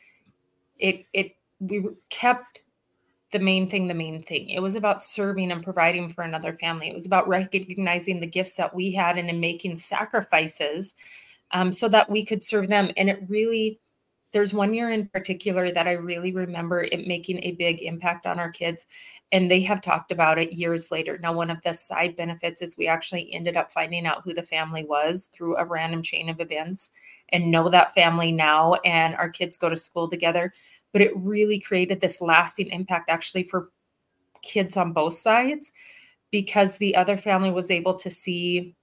it 0.77 1.05
it 1.13 1.35
we 1.59 1.83
kept 2.09 2.61
the 3.31 3.39
main 3.39 3.69
thing 3.69 3.87
the 3.87 3.93
main 3.93 4.21
thing. 4.21 4.49
It 4.49 4.61
was 4.61 4.75
about 4.75 5.01
serving 5.01 5.51
and 5.51 5.63
providing 5.63 6.09
for 6.09 6.23
another 6.23 6.53
family. 6.53 6.87
It 6.87 6.93
was 6.93 7.07
about 7.07 7.27
recognizing 7.27 8.19
the 8.19 8.27
gifts 8.27 8.55
that 8.55 8.73
we 8.73 8.91
had 8.91 9.17
and 9.17 9.29
in 9.29 9.39
making 9.39 9.77
sacrifices 9.77 10.95
um, 11.51 11.71
so 11.71 11.87
that 11.89 12.09
we 12.09 12.23
could 12.23 12.43
serve 12.43 12.67
them. 12.67 12.91
And 12.95 13.09
it 13.09 13.23
really 13.27 13.79
there's 14.33 14.51
one 14.51 14.73
year 14.73 14.89
in 14.89 15.07
particular 15.07 15.71
that 15.71 15.87
I 15.87 15.93
really 15.93 16.31
remember 16.31 16.83
it 16.83 17.07
making 17.07 17.39
a 17.43 17.51
big 17.51 17.81
impact 17.81 18.25
on 18.25 18.39
our 18.39 18.51
kids. 18.51 18.87
And 19.31 19.49
they 19.49 19.61
have 19.61 19.81
talked 19.81 20.11
about 20.11 20.39
it 20.39 20.53
years 20.53 20.91
later. 20.91 21.19
Now, 21.19 21.33
one 21.33 21.51
of 21.51 21.61
the 21.61 21.73
side 21.73 22.15
benefits 22.15 22.61
is 22.61 22.75
we 22.75 22.87
actually 22.87 23.31
ended 23.31 23.55
up 23.55 23.71
finding 23.71 24.05
out 24.07 24.23
who 24.23 24.33
the 24.33 24.43
family 24.43 24.83
was 24.83 25.29
through 25.31 25.57
a 25.57 25.65
random 25.65 26.01
chain 26.01 26.29
of 26.29 26.41
events 26.41 26.89
and 27.29 27.51
know 27.51 27.69
that 27.69 27.93
family 27.93 28.31
now. 28.31 28.73
And 28.83 29.15
our 29.15 29.29
kids 29.29 29.55
go 29.55 29.69
to 29.69 29.77
school 29.77 30.09
together. 30.09 30.51
But 30.91 31.03
it 31.03 31.15
really 31.15 31.59
created 31.59 32.01
this 32.01 32.19
lasting 32.19 32.67
impact 32.67 33.09
actually 33.09 33.43
for 33.43 33.69
kids 34.41 34.77
on 34.77 34.93
both 34.93 35.13
sides 35.13 35.71
because 36.31 36.77
the 36.77 36.95
other 36.95 37.17
family 37.17 37.51
was 37.51 37.69
able 37.69 37.93
to 37.93 38.09
see 38.09 38.75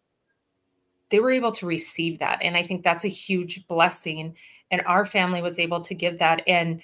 they 1.11 1.21
were 1.21 1.31
able 1.31 1.53
to 1.53 1.67
receive 1.67 2.19
that 2.19 2.39
and 2.43 2.57
i 2.57 2.63
think 2.63 2.83
that's 2.83 3.05
a 3.05 3.09
huge 3.09 3.67
blessing 3.69 4.35
and 4.71 4.83
our 4.87 5.05
family 5.05 5.43
was 5.43 5.59
able 5.59 5.81
to 5.81 5.95
give 5.95 6.19
that 6.19 6.43
and 6.47 6.83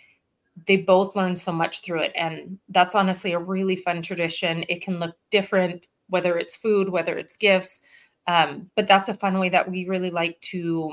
they 0.64 0.76
both 0.76 1.14
learned 1.14 1.38
so 1.38 1.52
much 1.52 1.83
through 1.83 2.00
it 2.00 2.12
and 2.14 2.59
that's 2.71 2.95
honestly 2.95 3.33
a 3.33 3.38
really 3.38 3.76
fun 3.76 4.00
tradition. 4.00 4.64
It 4.68 4.80
can 4.80 4.99
look 4.99 5.16
different 5.30 5.87
whether 6.09 6.38
it's 6.38 6.56
food 6.56 6.88
whether 6.88 7.16
it's 7.18 7.37
gifts 7.37 7.80
um, 8.26 8.71
but 8.75 8.87
that's 8.87 9.09
a 9.09 9.14
fun 9.14 9.38
way 9.38 9.49
that 9.50 9.71
we 9.71 9.87
really 9.87 10.11
like 10.11 10.40
to 10.40 10.92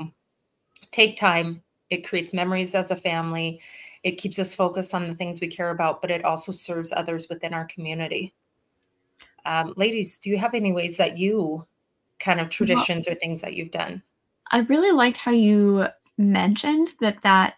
take 0.92 1.16
time. 1.16 1.62
It 1.90 2.06
creates 2.06 2.32
memories 2.32 2.74
as 2.74 2.92
a 2.92 2.96
family. 2.96 3.60
It 4.04 4.12
keeps 4.12 4.38
us 4.38 4.54
focused 4.54 4.94
on 4.94 5.08
the 5.08 5.14
things 5.14 5.40
we 5.40 5.48
care 5.48 5.70
about 5.70 6.02
but 6.02 6.10
it 6.10 6.24
also 6.24 6.52
serves 6.52 6.92
others 6.92 7.28
within 7.28 7.54
our 7.54 7.64
community. 7.66 8.34
Um, 9.46 9.72
ladies 9.76 10.18
do 10.18 10.30
you 10.30 10.38
have 10.38 10.54
any 10.54 10.72
ways 10.72 10.96
that 10.98 11.18
you 11.18 11.66
kind 12.24 12.40
of 12.40 12.48
traditions 12.48 13.06
well, 13.06 13.14
or 13.14 13.18
things 13.18 13.40
that 13.40 13.54
you've 13.54 13.70
done 13.70 14.02
i 14.52 14.58
really 14.60 14.92
liked 14.92 15.16
how 15.16 15.32
you 15.32 15.86
mentioned 16.16 16.92
that 17.00 17.20
that 17.22 17.54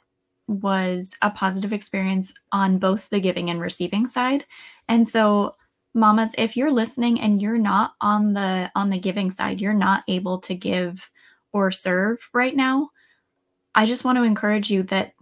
was 0.49 1.13
a 1.23 1.31
positive 1.31 1.73
experience 1.73 2.35
on 2.53 2.79
both 2.79 3.09
the 3.11 3.21
giving 3.21 3.51
and 3.51 3.61
receiving 3.61 4.07
side. 4.07 4.45
And 4.89 5.09
so 5.09 5.57
mamas, 5.95 6.35
if 6.39 6.57
you're 6.57 6.71
listening 6.71 7.21
and 7.21 7.41
you're 7.43 7.59
not 7.59 7.95
on 8.01 8.33
the 8.33 8.71
on 8.75 8.91
the 8.91 8.99
giving 8.99 9.31
side, 9.31 9.61
you're 9.61 9.73
not 9.73 10.05
able 10.09 10.39
to 10.41 10.55
give 10.55 11.11
or 11.53 11.71
serve 11.71 12.29
right 12.33 12.55
now, 12.55 12.91
I 13.75 13.87
just 13.87 14.05
want 14.05 14.19
to 14.19 14.25
encourage 14.25 14.71
you 14.71 14.83
that 14.85 15.15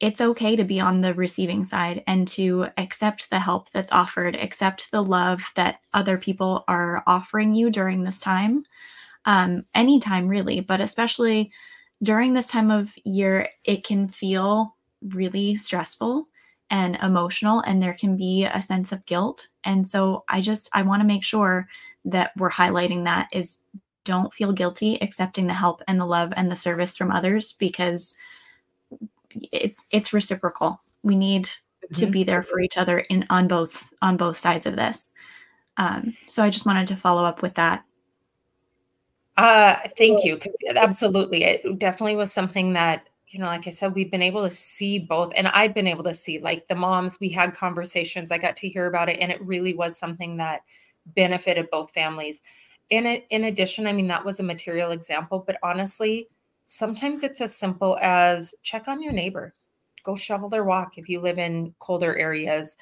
it's 0.00 0.20
okay 0.20 0.56
to 0.56 0.64
be 0.64 0.80
on 0.80 1.02
the 1.02 1.14
receiving 1.14 1.64
side 1.64 2.02
and 2.06 2.26
to 2.26 2.66
accept 2.78 3.28
the 3.28 3.38
help 3.38 3.70
that's 3.70 3.92
offered, 3.92 4.34
accept 4.34 4.90
the 4.90 5.02
love 5.02 5.42
that 5.56 5.80
other 5.92 6.16
people 6.16 6.64
are 6.68 7.02
offering 7.06 7.54
you 7.54 7.70
during 7.70 8.02
this 8.02 8.20
time. 8.20 8.64
Um, 9.26 9.66
anytime 9.74 10.26
really, 10.26 10.60
but 10.60 10.80
especially 10.80 11.52
during 12.02 12.32
this 12.32 12.48
time 12.48 12.70
of 12.70 12.94
year, 13.04 13.48
it 13.64 13.84
can 13.84 14.08
feel 14.08 14.74
really 15.02 15.56
stressful 15.56 16.26
and 16.70 16.96
emotional, 17.02 17.60
and 17.60 17.82
there 17.82 17.94
can 17.94 18.16
be 18.16 18.44
a 18.44 18.62
sense 18.62 18.92
of 18.92 19.04
guilt. 19.04 19.48
And 19.64 19.86
so 19.86 20.24
I 20.28 20.40
just, 20.40 20.70
I 20.72 20.82
want 20.82 21.02
to 21.02 21.06
make 21.06 21.24
sure 21.24 21.68
that 22.06 22.32
we're 22.38 22.50
highlighting 22.50 23.04
that 23.04 23.28
is 23.34 23.62
don't 24.04 24.32
feel 24.32 24.52
guilty 24.52 24.96
accepting 25.02 25.46
the 25.46 25.52
help 25.52 25.82
and 25.86 26.00
the 26.00 26.06
love 26.06 26.32
and 26.36 26.50
the 26.50 26.56
service 26.56 26.96
from 26.96 27.10
others 27.10 27.52
because 27.52 28.14
it's 29.52 29.84
it's 29.90 30.12
reciprocal. 30.12 30.80
We 31.02 31.16
need 31.16 31.44
mm-hmm. 31.44 31.94
to 31.94 32.06
be 32.06 32.24
there 32.24 32.42
for 32.42 32.60
each 32.60 32.76
other 32.76 33.00
in 33.00 33.26
on 33.30 33.48
both 33.48 33.92
on 34.02 34.16
both 34.16 34.38
sides 34.38 34.66
of 34.66 34.76
this. 34.76 35.12
Um, 35.76 36.14
so 36.26 36.42
I 36.42 36.50
just 36.50 36.66
wanted 36.66 36.88
to 36.88 36.96
follow 36.96 37.24
up 37.24 37.42
with 37.42 37.54
that. 37.54 37.84
Uh, 39.36 39.76
thank 39.96 40.24
you. 40.24 40.34
Because 40.34 40.54
absolutely, 40.76 41.44
it 41.44 41.78
definitely 41.78 42.16
was 42.16 42.32
something 42.32 42.74
that 42.74 43.06
you 43.28 43.38
know, 43.38 43.46
like 43.46 43.66
I 43.66 43.70
said, 43.70 43.94
we've 43.94 44.10
been 44.10 44.22
able 44.22 44.42
to 44.42 44.50
see 44.50 44.98
both, 44.98 45.32
and 45.36 45.46
I've 45.48 45.72
been 45.72 45.86
able 45.86 46.04
to 46.04 46.14
see 46.14 46.40
like 46.40 46.66
the 46.66 46.74
moms. 46.74 47.20
We 47.20 47.28
had 47.28 47.54
conversations. 47.54 48.32
I 48.32 48.38
got 48.38 48.56
to 48.56 48.68
hear 48.68 48.86
about 48.86 49.08
it, 49.08 49.18
and 49.20 49.30
it 49.30 49.40
really 49.44 49.72
was 49.72 49.96
something 49.96 50.36
that 50.38 50.62
benefited 51.06 51.70
both 51.70 51.92
families. 51.92 52.42
In 52.90 53.06
it, 53.06 53.26
in 53.30 53.44
addition, 53.44 53.86
I 53.86 53.92
mean 53.92 54.08
that 54.08 54.24
was 54.24 54.40
a 54.40 54.42
material 54.44 54.90
example, 54.90 55.44
but 55.46 55.58
honestly, 55.62 56.28
sometimes 56.72 57.24
it's 57.24 57.40
as 57.40 57.56
simple 57.56 57.98
as 58.00 58.54
check 58.62 58.86
on 58.86 59.02
your 59.02 59.12
neighbor, 59.12 59.56
go 60.04 60.14
shovel 60.14 60.48
their 60.48 60.62
walk 60.62 60.98
if 60.98 61.08
you 61.08 61.20
live 61.20 61.36
in 61.36 61.74
colder 61.80 62.16
areas. 62.16 62.76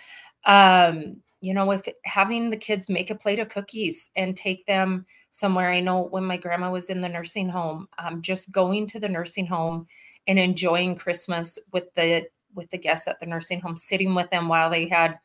Um, 0.44 1.16
you 1.40 1.54
know, 1.54 1.70
if 1.70 1.88
having 2.04 2.50
the 2.50 2.56
kids 2.56 2.90
make 2.90 3.08
a 3.08 3.14
plate 3.14 3.38
of 3.38 3.48
cookies 3.48 4.10
and 4.14 4.36
take 4.36 4.66
them 4.66 5.06
somewhere. 5.30 5.72
I 5.72 5.80
know 5.80 6.02
when 6.02 6.24
my 6.24 6.36
grandma 6.36 6.70
was 6.70 6.90
in 6.90 7.00
the 7.00 7.08
nursing 7.08 7.48
home, 7.48 7.88
um, 7.98 8.20
just 8.20 8.52
going 8.52 8.86
to 8.88 9.00
the 9.00 9.08
nursing 9.08 9.46
home 9.46 9.86
and 10.26 10.38
enjoying 10.38 10.94
Christmas 10.94 11.58
with 11.72 11.92
the 11.94 12.26
with 12.54 12.70
the 12.70 12.78
guests 12.78 13.08
at 13.08 13.18
the 13.20 13.26
nursing 13.26 13.60
home, 13.60 13.76
sitting 13.76 14.14
with 14.14 14.28
them 14.30 14.48
while 14.48 14.68
they 14.68 14.86
had 14.86 15.18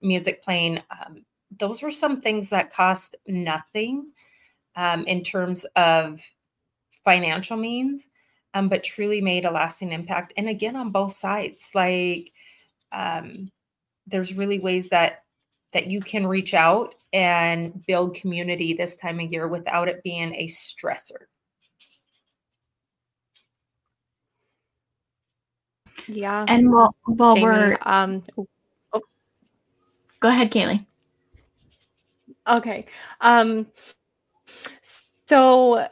music 0.00 0.42
playing. 0.42 0.78
Um, 0.90 1.26
those 1.58 1.82
were 1.82 1.90
some 1.90 2.22
things 2.22 2.48
that 2.50 2.72
cost 2.72 3.16
nothing 3.26 4.12
um, 4.76 5.04
in 5.04 5.22
terms 5.22 5.66
of 5.76 6.22
financial 7.04 7.56
means, 7.56 8.08
um, 8.54 8.68
but 8.68 8.84
truly 8.84 9.20
made 9.20 9.44
a 9.44 9.50
lasting 9.50 9.92
impact. 9.92 10.32
And 10.36 10.48
again, 10.48 10.76
on 10.76 10.90
both 10.90 11.12
sides, 11.12 11.70
like 11.74 12.32
um, 12.92 13.50
there's 14.06 14.34
really 14.34 14.58
ways 14.58 14.88
that 14.90 15.24
that 15.72 15.86
you 15.86 16.00
can 16.00 16.26
reach 16.26 16.54
out 16.54 16.94
and 17.12 17.84
build 17.86 18.14
community 18.14 18.72
this 18.72 18.96
time 18.96 19.20
of 19.20 19.30
year 19.30 19.46
without 19.48 19.88
it 19.88 20.02
being 20.02 20.34
a 20.34 20.46
stressor. 20.46 21.26
Yeah. 26.06 26.44
And 26.48 26.72
while 26.72 26.94
while 27.04 27.34
Jamie, 27.34 27.44
we're 27.44 27.78
um 27.82 28.22
oh. 28.94 29.02
go 30.20 30.28
ahead, 30.28 30.50
Kailee. 30.50 30.86
Okay. 32.46 32.86
Um 33.20 33.66
so 35.26 35.86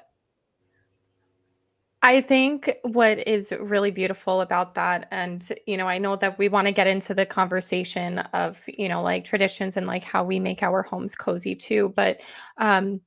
I 2.06 2.20
think 2.20 2.72
what 2.84 3.26
is 3.26 3.52
really 3.58 3.90
beautiful 3.90 4.40
about 4.40 4.76
that, 4.76 5.08
and 5.10 5.44
you 5.66 5.76
know, 5.76 5.88
I 5.88 5.98
know 5.98 6.14
that 6.14 6.38
we 6.38 6.48
want 6.48 6.68
to 6.68 6.72
get 6.72 6.86
into 6.86 7.14
the 7.14 7.26
conversation 7.26 8.20
of 8.32 8.60
you 8.68 8.88
know, 8.88 9.02
like 9.02 9.24
traditions 9.24 9.76
and 9.76 9.88
like 9.88 10.04
how 10.04 10.22
we 10.22 10.38
make 10.38 10.62
our 10.62 10.82
homes 10.84 11.16
cozy 11.16 11.56
too. 11.56 11.92
But 11.96 12.20
um, 12.58 13.00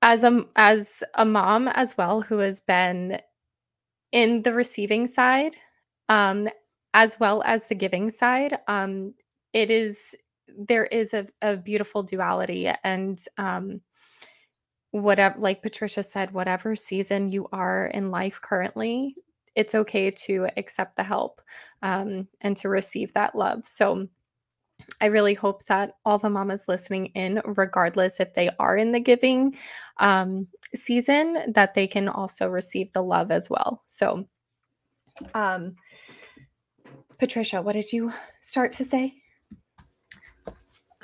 as 0.00 0.22
a 0.22 0.44
as 0.54 1.02
a 1.14 1.24
mom 1.24 1.66
as 1.66 1.98
well, 1.98 2.20
who 2.20 2.38
has 2.38 2.60
been 2.60 3.20
in 4.12 4.42
the 4.42 4.54
receiving 4.54 5.08
side, 5.08 5.56
um, 6.08 6.48
as 6.94 7.18
well 7.18 7.42
as 7.44 7.64
the 7.64 7.74
giving 7.74 8.10
side, 8.10 8.60
um, 8.68 9.12
it 9.52 9.72
is 9.72 10.14
there 10.56 10.84
is 10.84 11.14
a, 11.14 11.26
a 11.42 11.56
beautiful 11.56 12.04
duality 12.04 12.68
and 12.84 13.24
um 13.38 13.80
whatever 15.00 15.38
like 15.38 15.62
patricia 15.62 16.02
said 16.02 16.32
whatever 16.32 16.74
season 16.76 17.28
you 17.28 17.48
are 17.52 17.86
in 17.86 18.10
life 18.10 18.40
currently 18.40 19.14
it's 19.54 19.74
okay 19.74 20.10
to 20.10 20.46
accept 20.56 20.96
the 20.96 21.02
help 21.02 21.40
um, 21.82 22.28
and 22.42 22.56
to 22.56 22.68
receive 22.68 23.12
that 23.12 23.34
love 23.34 23.66
so 23.66 24.06
I 25.00 25.06
really 25.06 25.34
hope 25.34 25.64
that 25.66 25.94
all 26.04 26.18
the 26.18 26.30
mamas 26.30 26.68
listening 26.68 27.06
in, 27.06 27.40
regardless 27.44 28.20
if 28.20 28.34
they 28.34 28.50
are 28.58 28.76
in 28.76 28.92
the 28.92 29.00
giving 29.00 29.56
um, 29.98 30.46
season, 30.74 31.52
that 31.52 31.74
they 31.74 31.86
can 31.86 32.08
also 32.08 32.48
receive 32.48 32.92
the 32.92 33.02
love 33.02 33.30
as 33.30 33.48
well. 33.48 33.82
So, 33.86 34.26
um, 35.34 35.76
Patricia, 37.18 37.62
what 37.62 37.72
did 37.72 37.90
you 37.90 38.12
start 38.42 38.72
to 38.72 38.84
say? 38.84 39.14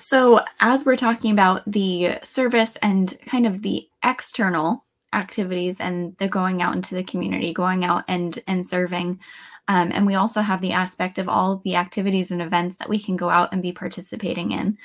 So, 0.03 0.41
as 0.59 0.85
we're 0.85 0.97
talking 0.97 1.31
about 1.31 1.63
the 1.65 2.19
service 2.25 2.75
and 2.83 3.17
kind 3.25 3.47
of 3.47 3.63
the 3.63 3.89
external 4.05 4.85
activities 5.13 5.79
and 5.81 6.17
the 6.19 6.27
going 6.27 6.61
out 6.61 6.75
into 6.75 6.97
the 6.97 7.05
community, 7.05 7.53
going 7.55 7.85
out 7.85 8.03
and 8.09 8.37
and 8.49 8.67
serving, 8.67 9.21
um, 9.69 9.93
and 9.95 10.05
we 10.05 10.17
also 10.17 10.41
have 10.41 10.61
the 10.61 10.73
aspect 10.73 11.21
of 11.21 11.29
all 11.29 11.53
of 11.53 11.63
the 11.63 11.77
activities 11.77 12.33
and 12.33 12.43
events 12.43 12.79
that 12.79 12.89
we 12.89 12.99
can 12.99 13.17
go 13.17 13.31
out 13.31 13.51
and 13.53 13.63
be 13.63 13.71
participating 13.71 14.51
in. 14.51 14.77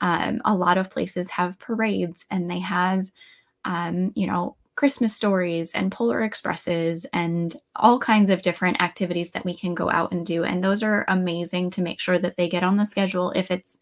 Um, 0.00 0.40
a 0.46 0.54
lot 0.54 0.78
of 0.78 0.88
places 0.88 1.28
have 1.30 1.58
parades 1.58 2.24
and 2.30 2.50
they 2.50 2.60
have, 2.60 3.06
um, 3.66 4.12
you 4.16 4.26
know, 4.26 4.56
Christmas 4.74 5.14
stories 5.14 5.72
and 5.74 5.92
Polar 5.92 6.22
Expresses 6.22 7.04
and 7.12 7.54
all 7.76 7.98
kinds 7.98 8.30
of 8.30 8.40
different 8.40 8.80
activities 8.80 9.32
that 9.32 9.44
we 9.44 9.54
can 9.54 9.74
go 9.74 9.90
out 9.90 10.12
and 10.12 10.24
do. 10.24 10.44
And 10.44 10.64
those 10.64 10.82
are 10.82 11.04
amazing 11.08 11.72
to 11.72 11.82
make 11.82 12.00
sure 12.00 12.18
that 12.18 12.38
they 12.38 12.48
get 12.48 12.64
on 12.64 12.78
the 12.78 12.86
schedule 12.86 13.32
if 13.32 13.50
it's 13.50 13.78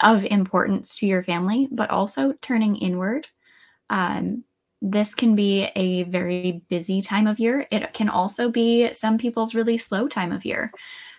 of 0.00 0.24
importance 0.24 0.94
to 0.96 1.06
your 1.06 1.22
family, 1.22 1.68
but 1.70 1.90
also 1.90 2.34
turning 2.42 2.76
inward. 2.76 3.26
Um, 3.90 4.44
this 4.82 5.14
can 5.14 5.34
be 5.34 5.68
a 5.74 6.04
very 6.04 6.62
busy 6.68 7.00
time 7.00 7.26
of 7.26 7.38
year. 7.38 7.66
It 7.70 7.92
can 7.94 8.08
also 8.08 8.50
be 8.50 8.92
some 8.92 9.18
people's 9.18 9.54
really 9.54 9.78
slow 9.78 10.06
time 10.06 10.32
of 10.32 10.44
year. 10.44 10.70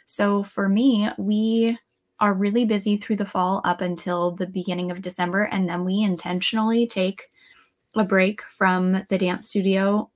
So 0.06 0.44
for 0.44 0.70
me, 0.70 1.10
we 1.18 1.78
are 2.20 2.34
really 2.34 2.66
busy 2.66 2.98
through 2.98 3.18
the 3.18 3.26
fall 3.26 3.62
up 3.64 3.82
until 3.82 4.32
the 4.32 4.48
beginning 4.48 4.92
of 4.92 5.02
December. 5.02 5.44
And 5.44 5.68
then 5.68 5.84
we 5.86 6.02
intentionally 6.02 6.88
take 6.88 7.30
a 7.96 8.04
break 8.04 8.42
from 8.42 9.06
the 9.10 9.18
dance 9.18 9.50
studio 9.50 10.10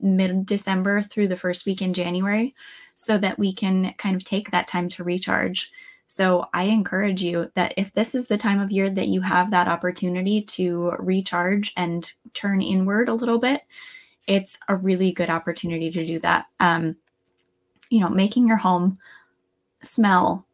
mid 0.00 0.46
December 0.46 1.02
through 1.02 1.28
the 1.28 1.36
first 1.36 1.66
week 1.66 1.82
in 1.82 1.92
January 1.92 2.54
so 2.94 3.18
that 3.18 3.38
we 3.38 3.52
can 3.52 3.94
kind 3.98 4.16
of 4.16 4.24
take 4.24 4.50
that 4.50 4.66
time 4.66 4.88
to 4.88 5.04
recharge. 5.04 5.70
So 6.08 6.46
I 6.54 6.64
encourage 6.64 7.22
you 7.22 7.50
that 7.54 7.74
if 7.76 7.92
this 7.92 8.14
is 8.14 8.26
the 8.26 8.38
time 8.38 8.60
of 8.60 8.70
year 8.70 8.88
that 8.90 9.08
you 9.08 9.20
have 9.20 9.50
that 9.50 9.68
opportunity 9.68 10.42
to 10.42 10.92
recharge 10.98 11.72
and 11.76 12.10
turn 12.32 12.62
inward 12.62 13.08
a 13.08 13.14
little 13.14 13.38
bit, 13.38 13.62
it's 14.26 14.58
a 14.68 14.76
really 14.76 15.12
good 15.12 15.30
opportunity 15.30 15.90
to 15.90 16.04
do 16.04 16.18
that. 16.20 16.46
Um, 16.60 16.96
you 17.90 18.00
know, 18.00 18.08
making 18.08 18.48
your 18.48 18.56
home 18.56 18.96
smell 19.82 20.46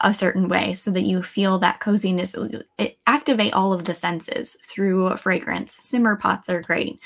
a 0.00 0.12
certain 0.12 0.48
way 0.48 0.72
so 0.72 0.90
that 0.90 1.02
you 1.02 1.22
feel 1.22 1.58
that 1.58 1.80
coziness. 1.80 2.34
It 2.78 2.98
activate 3.06 3.54
all 3.54 3.72
of 3.72 3.84
the 3.84 3.94
senses 3.94 4.56
through 4.62 5.16
fragrance. 5.16 5.74
Simmer 5.74 6.16
pots 6.16 6.48
are 6.48 6.60
great. 6.60 6.98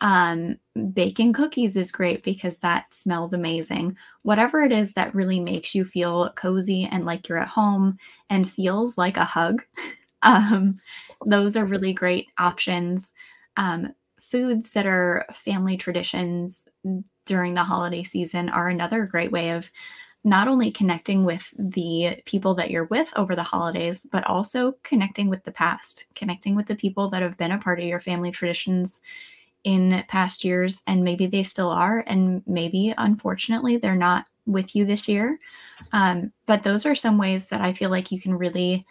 Um, 0.00 0.56
baking 0.94 1.34
cookies 1.34 1.76
is 1.76 1.92
great 1.92 2.22
because 2.22 2.60
that 2.60 2.92
smells 2.92 3.34
amazing. 3.34 3.96
Whatever 4.22 4.62
it 4.62 4.72
is 4.72 4.94
that 4.94 5.14
really 5.14 5.40
makes 5.40 5.74
you 5.74 5.84
feel 5.84 6.30
cozy 6.36 6.88
and 6.90 7.04
like 7.04 7.28
you're 7.28 7.38
at 7.38 7.48
home 7.48 7.98
and 8.30 8.50
feels 8.50 8.96
like 8.96 9.18
a 9.18 9.24
hug, 9.24 9.62
um, 10.22 10.76
those 11.26 11.56
are 11.56 11.64
really 11.64 11.92
great 11.92 12.28
options. 12.38 13.12
Um, 13.56 13.94
foods 14.20 14.72
that 14.72 14.86
are 14.86 15.26
family 15.34 15.76
traditions 15.76 16.66
during 17.26 17.54
the 17.54 17.64
holiday 17.64 18.02
season 18.02 18.48
are 18.48 18.68
another 18.68 19.04
great 19.04 19.32
way 19.32 19.50
of 19.50 19.70
not 20.22 20.48
only 20.48 20.70
connecting 20.70 21.24
with 21.24 21.52
the 21.58 22.16
people 22.26 22.54
that 22.54 22.70
you're 22.70 22.84
with 22.84 23.10
over 23.16 23.34
the 23.34 23.42
holidays, 23.42 24.06
but 24.12 24.24
also 24.26 24.74
connecting 24.82 25.30
with 25.30 25.42
the 25.44 25.52
past, 25.52 26.06
connecting 26.14 26.54
with 26.54 26.66
the 26.66 26.76
people 26.76 27.08
that 27.08 27.22
have 27.22 27.38
been 27.38 27.52
a 27.52 27.58
part 27.58 27.80
of 27.80 27.86
your 27.86 28.00
family 28.00 28.30
traditions 28.30 29.00
in 29.64 30.04
past 30.08 30.44
years 30.44 30.82
and 30.86 31.04
maybe 31.04 31.26
they 31.26 31.42
still 31.42 31.68
are 31.68 32.04
and 32.06 32.42
maybe 32.46 32.94
unfortunately 32.96 33.76
they're 33.76 33.94
not 33.94 34.28
with 34.46 34.74
you 34.74 34.84
this 34.84 35.08
year. 35.08 35.38
Um, 35.92 36.32
but 36.46 36.62
those 36.62 36.86
are 36.86 36.94
some 36.94 37.16
ways 37.18 37.48
that 37.48 37.60
i 37.60 37.72
feel 37.72 37.90
like 37.90 38.12
you 38.12 38.20
can 38.20 38.34
really 38.34 38.86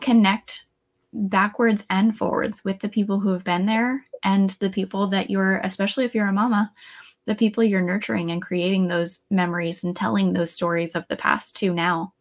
connect 0.00 0.64
backwards 1.12 1.84
and 1.90 2.16
forwards 2.16 2.64
with 2.64 2.78
the 2.80 2.88
people 2.88 3.18
who 3.20 3.32
have 3.32 3.44
been 3.44 3.66
there 3.66 4.04
and 4.22 4.50
the 4.60 4.70
people 4.70 5.08
that 5.08 5.30
you're 5.30 5.58
especially 5.58 6.04
if 6.04 6.14
you're 6.14 6.26
a 6.26 6.32
mama 6.32 6.72
the 7.28 7.34
people 7.34 7.62
you're 7.62 7.82
nurturing 7.82 8.30
and 8.30 8.40
creating 8.40 8.88
those 8.88 9.26
memories 9.30 9.84
and 9.84 9.94
telling 9.94 10.32
those 10.32 10.50
stories 10.50 10.96
of 10.96 11.06
the 11.08 11.16
past 11.16 11.54
to 11.54 11.74
now. 11.74 12.14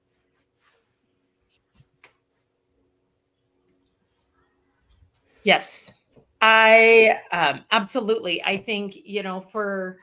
Yes 5.44 5.94
I 6.42 7.20
um, 7.32 7.62
absolutely. 7.72 8.44
I 8.44 8.58
think 8.58 8.98
you 9.04 9.24
know 9.24 9.42
for 9.52 9.98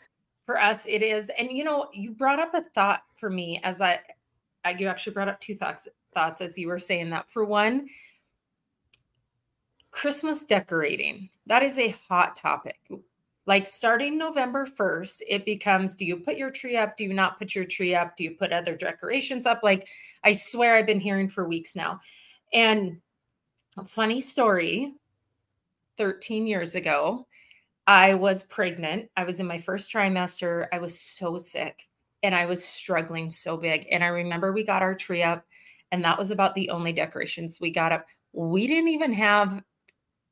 for 0.47 0.61
us 0.61 0.87
it 0.87 1.03
is, 1.03 1.31
and 1.39 1.51
you 1.51 1.65
know 1.65 1.89
you 1.93 2.11
brought 2.11 2.41
up 2.41 2.55
a 2.55 2.63
thought 2.75 3.03
for 3.17 3.31
me 3.31 3.61
as 3.63 3.81
I, 3.81 4.01
I 4.65 4.73
you 4.73 4.87
actually 4.87 5.15
brought 5.15 5.29
up 5.29 5.41
two 5.41 5.55
thoughts 5.55 5.89
thoughts 6.13 6.41
as 6.41 6.59
you 6.59 6.69
were 6.69 6.79
saying 6.79 7.11
that. 7.11 7.29
For 7.31 7.45
one, 7.45 7.89
Christmas 9.91 10.45
decorating 10.45 11.29
that 11.47 11.63
is 11.63 11.79
a 11.79 11.95
hot 12.09 12.37
topic. 12.37 12.79
Like 13.47 13.67
starting 13.67 14.17
November 14.17 14.67
1st, 14.67 15.21
it 15.29 15.45
becomes 15.45 15.95
do 15.95 16.07
you 16.07 16.17
put 16.17 16.37
your 16.37 16.51
tree 16.51 16.79
up? 16.79 16.97
Do 16.97 17.05
you 17.05 17.13
not 17.13 17.39
put 17.39 17.55
your 17.55 17.67
tree 17.67 17.95
up? 17.95 18.17
Do 18.17 18.25
you 18.25 18.31
put 18.33 18.53
other 18.53 18.75
decorations 18.75 19.45
up? 19.45 19.61
Like 19.63 19.87
I 20.25 20.33
swear 20.33 20.77
I've 20.77 20.87
been 20.87 21.01
hearing 21.01 21.29
for 21.29 21.47
weeks 21.47 21.77
now. 21.77 22.01
And 22.55 23.01
a 23.77 23.85
funny 23.85 24.21
story 24.21 24.95
13 25.97 26.47
years 26.47 26.75
ago. 26.75 27.27
I 27.87 28.15
was 28.15 28.43
pregnant. 28.43 29.11
I 29.17 29.25
was 29.25 29.41
in 29.41 29.47
my 29.47 29.59
first 29.59 29.93
trimester. 29.93 30.67
I 30.73 30.79
was 30.79 30.99
so 30.99 31.39
sick 31.39 31.87
and 32.25 32.35
I 32.35 32.47
was 32.47 32.65
struggling 32.65 33.31
so 33.31 33.59
big. 33.59 33.87
And 33.91 34.03
I 34.03 34.07
remember 34.07 34.51
we 34.51 34.65
got 34.65 34.81
our 34.81 34.95
tree 34.95 35.23
up, 35.23 35.45
and 35.93 36.03
that 36.05 36.19
was 36.19 36.31
about 36.31 36.55
the 36.55 36.71
only 36.71 36.93
decorations 36.93 37.61
we 37.61 37.71
got 37.71 37.93
up. 37.93 38.07
We 38.33 38.67
didn't 38.67 38.89
even 38.89 39.13
have 39.13 39.63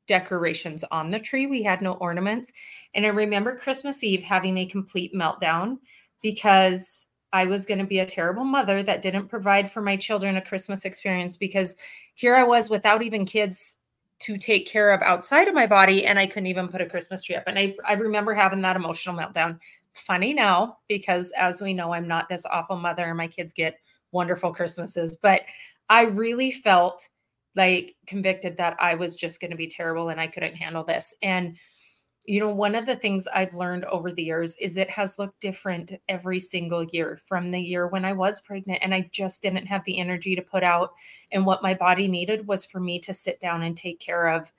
decorations 0.07 0.83
on 0.91 1.11
the 1.11 1.19
tree, 1.19 1.45
we 1.45 1.61
had 1.61 1.81
no 1.81 1.93
ornaments. 1.93 2.51
And 2.95 3.05
I 3.05 3.09
remember 3.09 3.55
Christmas 3.55 4.03
Eve 4.03 4.23
having 4.23 4.57
a 4.57 4.65
complete 4.65 5.13
meltdown 5.13 5.77
because 6.21 7.07
I 7.31 7.45
was 7.45 7.65
going 7.65 7.77
to 7.77 7.85
be 7.85 7.99
a 7.99 8.05
terrible 8.05 8.43
mother 8.43 8.81
that 8.83 9.03
didn't 9.03 9.27
provide 9.27 9.71
for 9.71 9.81
my 9.81 9.95
children 9.95 10.35
a 10.35 10.41
Christmas 10.41 10.85
experience 10.85 11.37
because 11.37 11.75
here 12.15 12.35
I 12.35 12.43
was 12.43 12.69
without 12.69 13.03
even 13.03 13.23
kids 13.23 13.77
to 14.23 14.37
take 14.37 14.65
care 14.65 14.91
of 14.91 15.01
outside 15.01 15.47
of 15.47 15.53
my 15.53 15.67
body 15.67 16.05
and 16.05 16.17
I 16.17 16.25
couldn't 16.25 16.47
even 16.47 16.69
put 16.69 16.81
a 16.81 16.85
Christmas 16.85 17.23
tree 17.23 17.35
up. 17.35 17.43
And 17.47 17.59
I, 17.59 17.75
I 17.85 17.93
remember 17.93 18.33
having 18.33 18.61
that 18.61 18.75
emotional 18.75 19.15
meltdown. 19.15 19.59
Funny 19.93 20.33
now, 20.33 20.77
because 20.87 21.31
as 21.37 21.61
we 21.61 21.73
know, 21.73 21.93
I'm 21.93 22.07
not 22.07 22.27
this 22.27 22.45
awful 22.45 22.77
mother 22.77 23.03
and 23.03 23.17
my 23.17 23.27
kids 23.27 23.53
get 23.53 23.77
wonderful 24.11 24.53
Christmases, 24.53 25.17
but 25.17 25.41
I 25.89 26.05
really 26.05 26.51
felt 26.51 27.07
like 27.55 27.95
convicted 28.07 28.57
that 28.57 28.75
I 28.79 28.95
was 28.95 29.15
just 29.15 29.39
going 29.39 29.51
to 29.51 29.57
be 29.57 29.67
terrible 29.67 30.09
and 30.09 30.19
I 30.19 30.27
couldn't 30.27 30.55
handle 30.55 30.83
this. 30.83 31.13
And 31.21 31.57
you 32.25 32.39
know, 32.39 32.49
one 32.49 32.75
of 32.75 32.85
the 32.85 32.95
things 32.95 33.27
I've 33.27 33.53
learned 33.53 33.85
over 33.85 34.11
the 34.11 34.23
years 34.23 34.55
is 34.55 34.77
it 34.77 34.89
has 34.89 35.19
looked 35.19 35.41
different 35.41 35.93
every 36.07 36.39
single 36.39 36.83
year 36.83 37.19
from 37.25 37.51
the 37.51 37.59
year 37.59 37.87
when 37.87 38.05
I 38.05 38.13
was 38.13 38.41
pregnant 38.41 38.79
and 38.81 38.93
I 38.93 39.09
just 39.11 39.41
didn't 39.41 39.65
have 39.65 39.83
the 39.85 39.99
energy 39.99 40.35
to 40.35 40.41
put 40.41 40.63
out. 40.63 40.93
And 41.31 41.45
what 41.45 41.63
my 41.63 41.73
body 41.73 42.07
needed 42.07 42.47
was 42.47 42.65
for 42.65 42.79
me 42.79 42.99
to 42.99 43.13
sit 43.13 43.39
down 43.39 43.63
and 43.63 43.75
take 43.75 43.99
care 43.99 44.29
of 44.29 44.51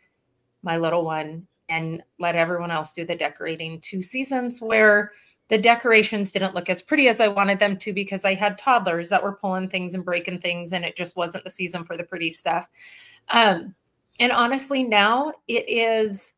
my 0.62 0.76
little 0.76 1.04
one 1.04 1.46
and 1.68 2.02
let 2.18 2.36
everyone 2.36 2.70
else 2.70 2.92
do 2.92 3.04
the 3.04 3.14
decorating. 3.14 3.80
Two 3.80 4.02
seasons 4.02 4.60
where 4.60 5.12
the 5.48 5.58
decorations 5.58 6.32
didn't 6.32 6.54
look 6.54 6.68
as 6.68 6.82
pretty 6.82 7.08
as 7.08 7.20
I 7.20 7.28
wanted 7.28 7.58
them 7.58 7.76
to 7.78 7.92
because 7.92 8.24
I 8.24 8.34
had 8.34 8.58
toddlers 8.58 9.08
that 9.10 9.22
were 9.22 9.36
pulling 9.36 9.68
things 9.68 9.94
and 9.94 10.04
breaking 10.04 10.40
things, 10.40 10.72
and 10.72 10.84
it 10.84 10.96
just 10.96 11.16
wasn't 11.16 11.44
the 11.44 11.50
season 11.50 11.84
for 11.84 11.96
the 11.96 12.04
pretty 12.04 12.30
stuff. 12.30 12.68
Um, 13.28 13.74
and 14.20 14.32
honestly, 14.32 14.84
now 14.84 15.32
it 15.48 15.68
is 15.68 16.34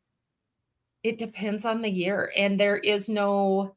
it 1.07 1.19
depends 1.19 1.65
on 1.65 1.83
the 1.83 1.89
year 1.89 2.33
and 2.37 2.59
there 2.59 2.79
is 2.79 3.09
no 3.09 3.77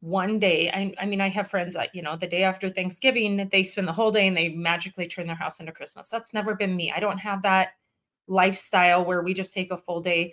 one 0.00 0.38
day 0.38 0.70
I, 0.70 0.94
I 0.98 1.04
mean 1.04 1.20
i 1.20 1.28
have 1.28 1.50
friends 1.50 1.74
that 1.74 1.94
you 1.94 2.00
know 2.00 2.16
the 2.16 2.26
day 2.26 2.42
after 2.42 2.70
thanksgiving 2.70 3.48
they 3.52 3.62
spend 3.62 3.86
the 3.86 3.92
whole 3.92 4.10
day 4.10 4.26
and 4.26 4.34
they 4.36 4.48
magically 4.48 5.06
turn 5.06 5.26
their 5.26 5.36
house 5.36 5.60
into 5.60 5.72
christmas. 5.72 6.08
That's 6.08 6.32
never 6.32 6.54
been 6.54 6.74
me. 6.74 6.90
I 6.90 7.00
don't 7.00 7.18
have 7.18 7.42
that 7.42 7.72
lifestyle 8.28 9.04
where 9.04 9.22
we 9.22 9.34
just 9.34 9.52
take 9.52 9.70
a 9.70 9.76
full 9.76 10.00
day. 10.00 10.32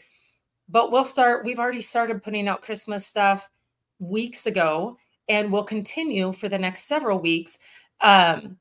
But 0.69 0.91
we'll 0.91 1.03
start 1.03 1.43
we've 1.43 1.59
already 1.59 1.81
started 1.81 2.23
putting 2.23 2.47
out 2.47 2.61
christmas 2.61 3.05
stuff 3.05 3.49
weeks 3.99 4.45
ago 4.45 4.95
and 5.27 5.51
we'll 5.51 5.65
continue 5.65 6.31
for 6.31 6.47
the 6.47 6.57
next 6.57 6.83
several 6.87 7.19
weeks 7.19 7.57
um 7.99 8.57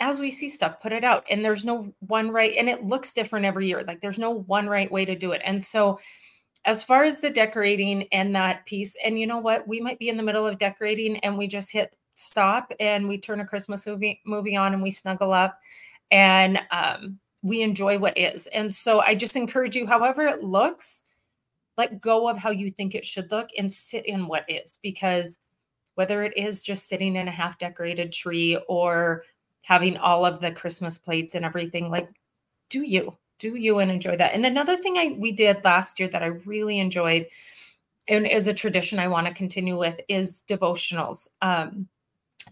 as 0.00 0.18
we 0.18 0.30
see 0.30 0.48
stuff 0.48 0.80
put 0.80 0.92
it 0.92 1.04
out. 1.04 1.24
And 1.30 1.44
there's 1.44 1.64
no 1.64 1.94
one 2.00 2.30
right 2.30 2.56
and 2.58 2.68
it 2.68 2.84
looks 2.84 3.12
different 3.12 3.44
every 3.44 3.68
year. 3.68 3.84
Like 3.86 4.00
there's 4.00 4.18
no 4.18 4.30
one 4.30 4.66
right 4.66 4.90
way 4.90 5.04
to 5.04 5.14
do 5.14 5.32
it. 5.32 5.42
And 5.44 5.62
so 5.62 6.00
as 6.64 6.82
far 6.82 7.04
as 7.04 7.18
the 7.18 7.30
decorating 7.30 8.06
and 8.12 8.34
that 8.34 8.66
piece, 8.66 8.96
and 9.02 9.18
you 9.18 9.26
know 9.26 9.38
what, 9.38 9.66
we 9.66 9.80
might 9.80 9.98
be 9.98 10.08
in 10.08 10.16
the 10.16 10.22
middle 10.22 10.46
of 10.46 10.58
decorating 10.58 11.16
and 11.18 11.36
we 11.36 11.46
just 11.46 11.72
hit 11.72 11.96
stop 12.14 12.72
and 12.80 13.08
we 13.08 13.18
turn 13.18 13.40
a 13.40 13.46
Christmas 13.46 13.86
movie 13.86 14.20
movie 14.26 14.56
on 14.56 14.74
and 14.74 14.82
we 14.82 14.90
snuggle 14.90 15.32
up 15.32 15.58
and 16.10 16.60
um, 16.70 17.18
we 17.42 17.62
enjoy 17.62 17.98
what 17.98 18.18
is. 18.18 18.46
And 18.48 18.72
so 18.72 19.00
I 19.00 19.14
just 19.14 19.36
encourage 19.36 19.74
you, 19.74 19.86
however 19.86 20.22
it 20.22 20.42
looks, 20.42 21.04
let 21.78 22.00
go 22.00 22.28
of 22.28 22.36
how 22.36 22.50
you 22.50 22.70
think 22.70 22.94
it 22.94 23.06
should 23.06 23.30
look 23.30 23.48
and 23.56 23.72
sit 23.72 24.04
in 24.04 24.26
what 24.26 24.44
is 24.48 24.78
because 24.82 25.38
whether 25.94 26.22
it 26.24 26.36
is 26.36 26.62
just 26.62 26.88
sitting 26.88 27.16
in 27.16 27.28
a 27.28 27.32
half 27.32 27.58
decorated 27.58 28.12
tree 28.12 28.58
or 28.68 29.24
having 29.62 29.96
all 29.96 30.26
of 30.26 30.40
the 30.40 30.52
Christmas 30.52 30.98
plates 30.98 31.34
and 31.34 31.44
everything, 31.44 31.90
like 31.90 32.08
do 32.68 32.82
you 32.82 33.16
do 33.40 33.56
you 33.56 33.80
and 33.80 33.90
enjoy 33.90 34.16
that. 34.16 34.34
And 34.34 34.46
another 34.46 34.76
thing 34.76 34.96
I 34.96 35.16
we 35.18 35.32
did 35.32 35.64
last 35.64 35.98
year 35.98 36.08
that 36.08 36.22
I 36.22 36.26
really 36.26 36.78
enjoyed 36.78 37.26
and 38.06 38.26
is 38.26 38.46
a 38.46 38.54
tradition 38.54 38.98
I 38.98 39.08
want 39.08 39.26
to 39.26 39.34
continue 39.34 39.78
with 39.78 39.98
is 40.08 40.44
devotionals. 40.48 41.26
Um, 41.42 41.88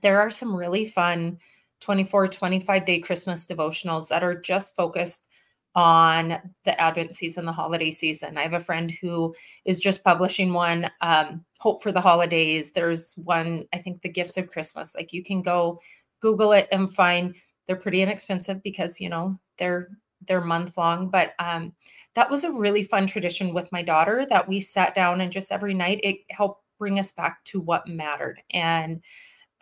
there 0.03 0.21
are 0.21 0.31
some 0.31 0.55
really 0.55 0.89
fun 0.89 1.39
24, 1.81 2.29
25 2.29 2.85
day 2.85 2.99
Christmas 2.99 3.47
devotionals 3.47 4.09
that 4.09 4.23
are 4.23 4.41
just 4.41 4.75
focused 4.75 5.27
on 5.75 6.41
the 6.65 6.81
Advent 6.81 7.15
season, 7.15 7.45
the 7.45 7.53
holiday 7.53 7.91
season. 7.91 8.37
I 8.37 8.43
have 8.43 8.55
a 8.55 8.61
friend 8.61 8.91
who 8.91 9.35
is 9.65 9.81
just 9.81 10.03
publishing 10.03 10.53
one, 10.53 10.91
um, 11.03 11.45
Hope 11.61 11.83
for 11.83 11.93
the 11.93 12.01
Holidays. 12.01 12.73
There's 12.73 13.15
one, 13.15 13.65
I 13.73 13.79
think, 13.79 14.01
The 14.01 14.09
Gifts 14.09 14.37
of 14.37 14.49
Christmas. 14.49 14.95
Like 14.97 15.13
you 15.13 15.23
can 15.23 15.43
go 15.43 15.81
Google 16.21 16.53
it 16.53 16.69
and 16.73 16.93
find 16.93 17.35
they're 17.67 17.77
pretty 17.77 18.03
inexpensive 18.03 18.63
because, 18.63 19.01
you 19.01 19.09
know, 19.09 19.39
they're 19.59 19.91
they're 20.29 20.41
month 20.41 20.77
long 20.77 21.09
but 21.09 21.33
um 21.39 21.73
that 22.15 22.31
was 22.31 22.45
a 22.45 22.53
really 22.53 22.83
fun 22.83 23.07
tradition 23.07 23.55
with 23.55 23.71
my 23.73 23.83
daughter 23.83 24.27
that 24.29 24.47
we 24.49 24.61
sat 24.61 24.95
down 24.95 25.21
and 25.21 25.33
just 25.33 25.53
every 25.53 25.75
night 25.75 26.01
it 26.03 26.19
helped 26.31 26.63
bring 26.79 26.99
us 26.99 27.13
back 27.13 27.43
to 27.45 27.61
what 27.61 27.89
mattered 27.89 28.41
and 28.51 29.03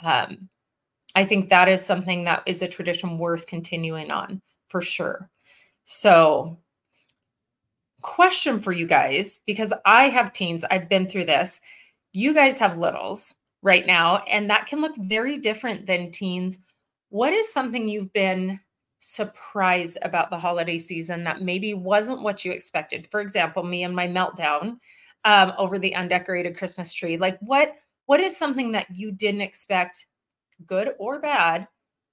um 0.01 0.49
i 1.15 1.25
think 1.25 1.49
that 1.49 1.69
is 1.69 1.85
something 1.85 2.25
that 2.25 2.43
is 2.47 2.61
a 2.63 2.69
tradition 2.69 3.17
worth 3.19 3.47
continuing 3.47 4.11
on 4.11 4.43
for 4.67 4.83
sure 4.83 5.31
so 5.85 6.59
question 8.03 8.61
for 8.61 8.73
you 8.73 8.87
guys 8.87 9.41
because 9.47 9.73
I 9.85 10.09
have 10.09 10.33
teens, 10.33 10.65
I've 10.71 10.89
been 10.89 11.07
through 11.07 11.25
this. 11.25 11.61
You 12.13 12.35
guys 12.35 12.59
have 12.59 12.79
littles 12.79 13.35
right 13.63 13.87
now, 13.87 14.19
and 14.29 14.49
that 14.49 14.67
can 14.67 14.81
look 14.81 14.97
very 14.97 15.39
different 15.39 15.87
than 15.87 16.11
teens. 16.11 16.61
What 17.11 17.33
is 17.33 17.53
something 17.53 17.89
you've 17.89 18.13
been 18.13 18.61
surprised 18.99 19.99
about 20.03 20.31
the 20.31 20.39
holiday 20.39 20.79
season 20.79 21.25
that 21.25 21.43
maybe 21.43 21.75
wasn't 21.75 22.23
what 22.23 22.45
you 22.45 22.53
expected? 22.53 23.09
For 23.11 23.21
example, 23.21 23.63
me 23.63 23.85
and 23.85 23.95
my 23.95 24.07
meltdown 24.09 24.79
um, 25.25 25.53
over 25.59 25.79
the 25.79 25.95
undecorated 25.95 26.57
Christmas 26.57 26.93
tree. 26.93 27.17
Like, 27.17 27.39
what 27.41 27.75
what 28.07 28.21
is 28.21 28.37
something 28.37 28.73
that 28.73 28.87
you 28.91 29.11
didn't 29.11 29.41
expect, 29.41 30.07
good 30.65 30.93
or 30.99 31.21
bad, 31.21 31.67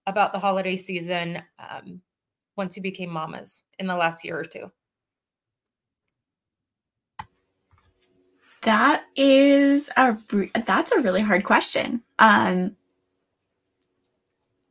about 0.07 0.33
the 0.33 0.39
holiday 0.39 0.75
season 0.75 1.41
um, 1.59 2.01
once 2.57 2.75
you 2.75 2.83
became 2.83 3.11
mamas 3.11 3.63
in 3.79 3.87
the 3.87 3.95
last 3.95 4.25
year 4.25 4.39
or 4.39 4.43
two? 4.43 4.71
That 8.63 9.03
is 9.15 9.89
a 9.97 10.17
that's 10.65 10.91
a 10.91 11.01
really 11.01 11.21
hard 11.21 11.43
question. 11.43 12.01
Um 12.19 12.75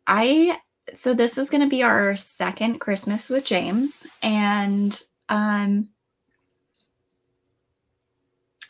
I 0.07 0.59
so 0.93 1.15
this 1.15 1.39
is 1.39 1.51
going 1.51 1.63
to 1.63 1.69
be 1.69 1.83
our 1.83 2.17
second 2.17 2.81
Christmas 2.81 3.29
with 3.29 3.45
James 3.45 4.07
and 4.23 5.03
um 5.29 5.89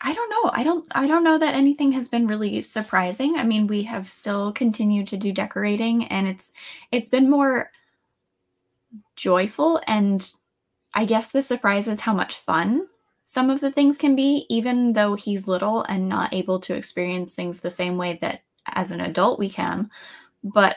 I 0.05 0.13
don't 0.15 0.31
know. 0.31 0.51
I 0.53 0.65
don't 0.65 0.85
I 0.93 1.07
don't 1.07 1.23
know 1.23 1.39
that 1.39 1.55
anything 1.55 1.93
has 1.93 2.09
been 2.09 2.27
really 2.27 2.61
surprising. 2.61 3.37
I 3.37 3.45
mean, 3.45 3.69
we 3.69 3.85
have 3.85 4.11
still 4.11 4.53
continued 4.53 5.07
to 5.09 5.17
do 5.17 5.33
decorating 5.33 6.07
and 6.07 6.27
it's 6.27 6.51
it's 6.91 7.09
been 7.09 7.31
more 7.31 7.71
joyful 9.15 9.81
and 9.87 10.29
I 10.95 11.05
guess 11.05 11.31
the 11.31 11.43
surprise 11.43 11.87
is 11.87 12.01
how 12.01 12.13
much 12.13 12.37
fun 12.37 12.89
some 13.25 13.49
of 13.49 13.61
the 13.61 13.71
things 13.71 13.97
can 13.97 14.15
be, 14.15 14.45
even 14.51 14.93
though 14.93 15.15
he's 15.15 15.49
little 15.49 15.85
and 15.85 16.09
not 16.09 16.35
able 16.35 16.59
to 16.61 16.75
experience 16.75 17.33
things 17.33 17.61
the 17.61 17.71
same 17.71 17.97
way 17.97 18.19
that 18.21 18.43
as 18.67 18.91
an 18.91 19.01
adult 19.01 19.39
we 19.39 19.49
can. 19.49 19.89
But 20.45 20.77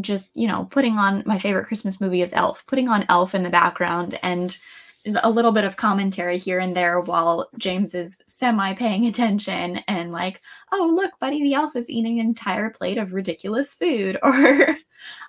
just, 0.00 0.36
you 0.36 0.46
know, 0.46 0.66
putting 0.70 0.98
on 0.98 1.22
my 1.26 1.38
favorite 1.38 1.66
Christmas 1.66 2.00
movie 2.00 2.22
is 2.22 2.32
Elf, 2.32 2.64
putting 2.66 2.88
on 2.88 3.06
Elf 3.08 3.34
in 3.34 3.42
the 3.42 3.50
background 3.50 4.18
and 4.22 4.56
a 5.22 5.30
little 5.30 5.52
bit 5.52 5.64
of 5.64 5.76
commentary 5.76 6.36
here 6.36 6.58
and 6.58 6.76
there 6.76 7.00
while 7.00 7.48
James 7.58 7.94
is 7.94 8.22
semi 8.28 8.74
paying 8.74 9.06
attention 9.06 9.78
and 9.88 10.12
like, 10.12 10.42
oh 10.72 10.92
look, 10.94 11.12
Buddy 11.18 11.42
the 11.42 11.54
Elf 11.54 11.76
is 11.76 11.90
eating 11.90 12.20
an 12.20 12.26
entire 12.26 12.70
plate 12.70 12.98
of 12.98 13.12
ridiculous 13.12 13.74
food. 13.74 14.18
Or 14.30 14.76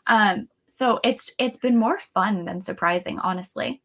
um, 0.07 0.49
so 0.67 0.99
it's 1.03 1.31
it's 1.37 1.57
been 1.57 1.77
more 1.77 1.99
fun 2.13 2.45
than 2.45 2.61
surprising, 2.61 3.19
honestly. 3.19 3.81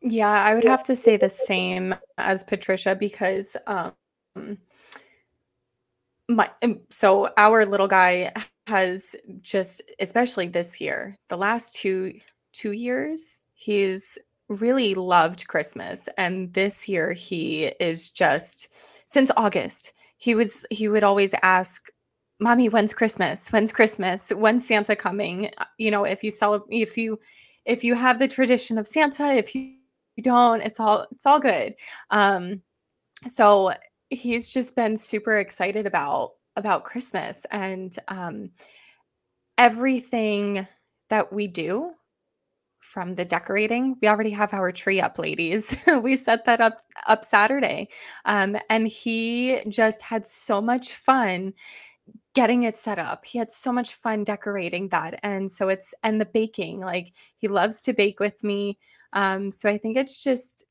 Yeah, 0.00 0.30
I 0.30 0.54
would 0.54 0.64
have 0.64 0.84
to 0.84 0.96
say 0.96 1.16
the 1.16 1.30
same 1.30 1.94
as 2.18 2.44
Patricia 2.44 2.94
because 2.94 3.56
um 3.66 3.94
my 6.28 6.50
um, 6.62 6.80
so 6.90 7.30
our 7.36 7.64
little 7.64 7.88
guy 7.88 8.32
has 8.66 9.16
just 9.40 9.82
especially 9.98 10.46
this 10.48 10.80
year, 10.80 11.16
the 11.28 11.36
last 11.36 11.74
two 11.74 12.18
two 12.52 12.72
years, 12.72 13.40
he's 13.54 14.18
really 14.48 14.94
loved 14.94 15.46
Christmas. 15.48 16.08
And 16.18 16.52
this 16.54 16.88
year 16.88 17.12
he 17.12 17.66
is 17.80 18.10
just 18.10 18.68
since 19.06 19.30
August. 19.36 19.92
He 20.18 20.34
was 20.34 20.66
he 20.70 20.88
would 20.88 21.04
always 21.04 21.34
ask 21.42 21.90
mommy 22.40 22.68
when's 22.68 22.92
christmas? 22.92 23.48
When's 23.50 23.72
christmas? 23.72 24.30
When's 24.30 24.66
santa 24.66 24.96
coming? 24.96 25.50
You 25.78 25.90
know 25.90 26.04
if 26.04 26.22
you 26.22 26.30
celebrate 26.30 26.76
if 26.76 26.96
you 26.96 27.18
if 27.64 27.84
you 27.84 27.94
have 27.94 28.18
the 28.18 28.28
tradition 28.28 28.78
of 28.78 28.86
santa 28.86 29.34
if 29.34 29.54
you 29.54 29.74
you 30.16 30.22
don't 30.22 30.60
it's 30.60 30.80
all 30.80 31.06
it's 31.12 31.26
all 31.26 31.40
good. 31.40 31.74
Um 32.10 32.62
so 33.26 33.72
he's 34.10 34.48
just 34.48 34.74
been 34.74 34.96
super 34.96 35.38
excited 35.38 35.86
about 35.86 36.32
about 36.56 36.84
christmas 36.84 37.46
and 37.50 37.98
um 38.08 38.50
everything 39.56 40.66
that 41.08 41.32
we 41.32 41.46
do 41.46 41.92
from 42.80 43.14
the 43.14 43.24
decorating 43.24 43.96
we 44.00 44.08
already 44.08 44.30
have 44.30 44.54
our 44.54 44.72
tree 44.72 45.00
up 45.00 45.18
ladies 45.18 45.74
we 46.02 46.16
set 46.16 46.44
that 46.44 46.60
up 46.60 46.82
up 47.06 47.24
saturday 47.24 47.88
um 48.24 48.56
and 48.70 48.88
he 48.88 49.60
just 49.68 50.00
had 50.00 50.26
so 50.26 50.60
much 50.60 50.94
fun 50.94 51.52
getting 52.34 52.64
it 52.64 52.78
set 52.78 52.98
up. 52.98 53.24
He 53.24 53.38
had 53.38 53.50
so 53.50 53.72
much 53.72 53.94
fun 53.94 54.24
decorating 54.24 54.88
that. 54.90 55.18
And 55.22 55.50
so 55.50 55.68
it's 55.68 55.92
and 56.02 56.20
the 56.20 56.26
baking, 56.26 56.80
like 56.80 57.12
he 57.36 57.48
loves 57.48 57.82
to 57.82 57.92
bake 57.92 58.20
with 58.20 58.42
me. 58.44 58.78
Um 59.12 59.50
so 59.50 59.68
I 59.68 59.78
think 59.78 59.96
it's 59.96 60.22
just 60.22 60.64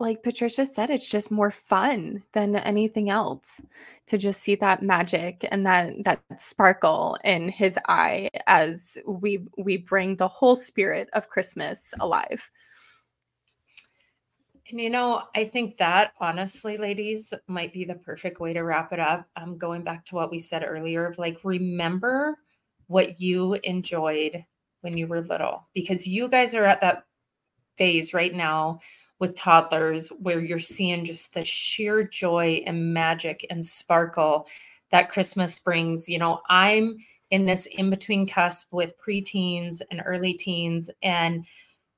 like 0.00 0.22
Patricia 0.22 0.66
said 0.66 0.90
it's 0.90 1.08
just 1.08 1.30
more 1.30 1.50
fun 1.50 2.22
than 2.32 2.56
anything 2.56 3.10
else 3.10 3.60
to 4.06 4.18
just 4.18 4.42
see 4.42 4.56
that 4.56 4.82
magic 4.82 5.46
and 5.50 5.64
that 5.64 5.92
that 6.04 6.20
sparkle 6.36 7.16
in 7.24 7.48
his 7.48 7.78
eye 7.88 8.28
as 8.46 8.98
we 9.06 9.46
we 9.56 9.76
bring 9.76 10.16
the 10.16 10.28
whole 10.28 10.56
spirit 10.56 11.08
of 11.12 11.28
Christmas 11.28 11.94
alive. 12.00 12.50
And 14.70 14.80
you 14.80 14.90
know, 14.90 15.22
I 15.36 15.44
think 15.44 15.76
that 15.78 16.12
honestly, 16.20 16.76
ladies, 16.76 17.32
might 17.46 17.72
be 17.72 17.84
the 17.84 17.94
perfect 17.94 18.40
way 18.40 18.52
to 18.52 18.62
wrap 18.62 18.92
it 18.92 19.00
up. 19.00 19.28
Um, 19.36 19.58
going 19.58 19.84
back 19.84 20.04
to 20.06 20.16
what 20.16 20.30
we 20.30 20.38
said 20.38 20.64
earlier 20.66 21.06
of 21.06 21.18
like, 21.18 21.38
remember 21.44 22.38
what 22.88 23.20
you 23.20 23.54
enjoyed 23.62 24.44
when 24.80 24.96
you 24.96 25.06
were 25.06 25.20
little, 25.20 25.68
because 25.74 26.06
you 26.06 26.28
guys 26.28 26.54
are 26.54 26.64
at 26.64 26.80
that 26.80 27.04
phase 27.76 28.12
right 28.12 28.34
now 28.34 28.80
with 29.24 29.34
toddlers 29.34 30.08
where 30.08 30.40
you're 30.40 30.58
seeing 30.58 31.02
just 31.02 31.32
the 31.32 31.42
sheer 31.42 32.04
joy 32.04 32.62
and 32.66 32.92
magic 32.92 33.46
and 33.48 33.64
sparkle 33.64 34.46
that 34.90 35.08
Christmas 35.08 35.58
brings. 35.58 36.10
You 36.10 36.18
know, 36.18 36.42
I'm 36.50 36.98
in 37.30 37.46
this 37.46 37.64
in 37.64 37.88
between 37.88 38.26
cusp 38.26 38.70
with 38.70 38.92
preteens 38.98 39.80
and 39.90 40.02
early 40.04 40.34
teens, 40.34 40.90
and 41.02 41.46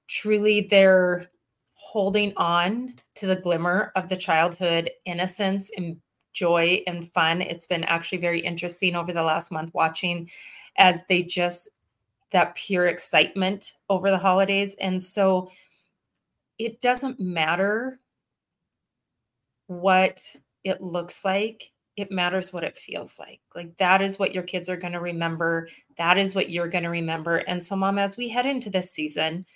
truly 0.07 0.69
they're 0.71 1.27
holding 1.75 2.33
on 2.37 2.95
to 3.17 3.27
the 3.27 3.35
glimmer 3.35 3.91
of 3.97 4.09
the 4.09 4.17
childhood 4.17 4.89
innocence 5.05 5.73
and 5.77 5.97
joy 6.33 6.81
and 6.87 7.13
fun. 7.13 7.43
It's 7.43 7.67
been 7.67 7.83
actually 7.85 8.19
very 8.19 8.39
interesting 8.39 8.95
over 8.95 9.13
the 9.13 9.25
last 9.25 9.51
month 9.51 9.75
watching 9.75 10.31
as 10.79 11.03
they 11.09 11.25
just 11.25 11.71
that 12.31 12.55
pure 12.55 12.87
excitement 12.87 13.75
over 13.89 14.13
the 14.13 14.19
holidays. 14.19 14.77
And 14.81 15.03
so 15.03 15.51
it 16.59 16.81
doesn't 16.81 17.21
matter 17.21 18.01
what 19.67 20.21
it 20.65 20.81
looks 20.81 21.25
like 21.25 21.73
it 21.97 22.11
matters 22.11 22.53
what 22.53 22.65
it 22.65 22.77
feels 22.77 23.19
like. 23.19 23.41
Like 23.55 23.77
that 23.79 24.03
is 24.03 24.19
what 24.19 24.35
your 24.35 24.43
kids 24.43 24.69
are 24.69 24.77
going 24.77 24.93
to 24.93 25.01
remember. 25.01 25.69
That 25.97 26.19
is 26.19 26.35
what 26.35 26.51
you're 26.51 26.69
going 26.69 26.85
to 26.85 26.91
remember. 26.91 27.39
And 27.39 27.65
so, 27.65 27.75
mom, 27.75 27.99
as 27.99 28.17
we 28.17 28.29
head 28.29 28.45
into 28.45 28.69
this 28.69 28.91
season, 28.91 29.47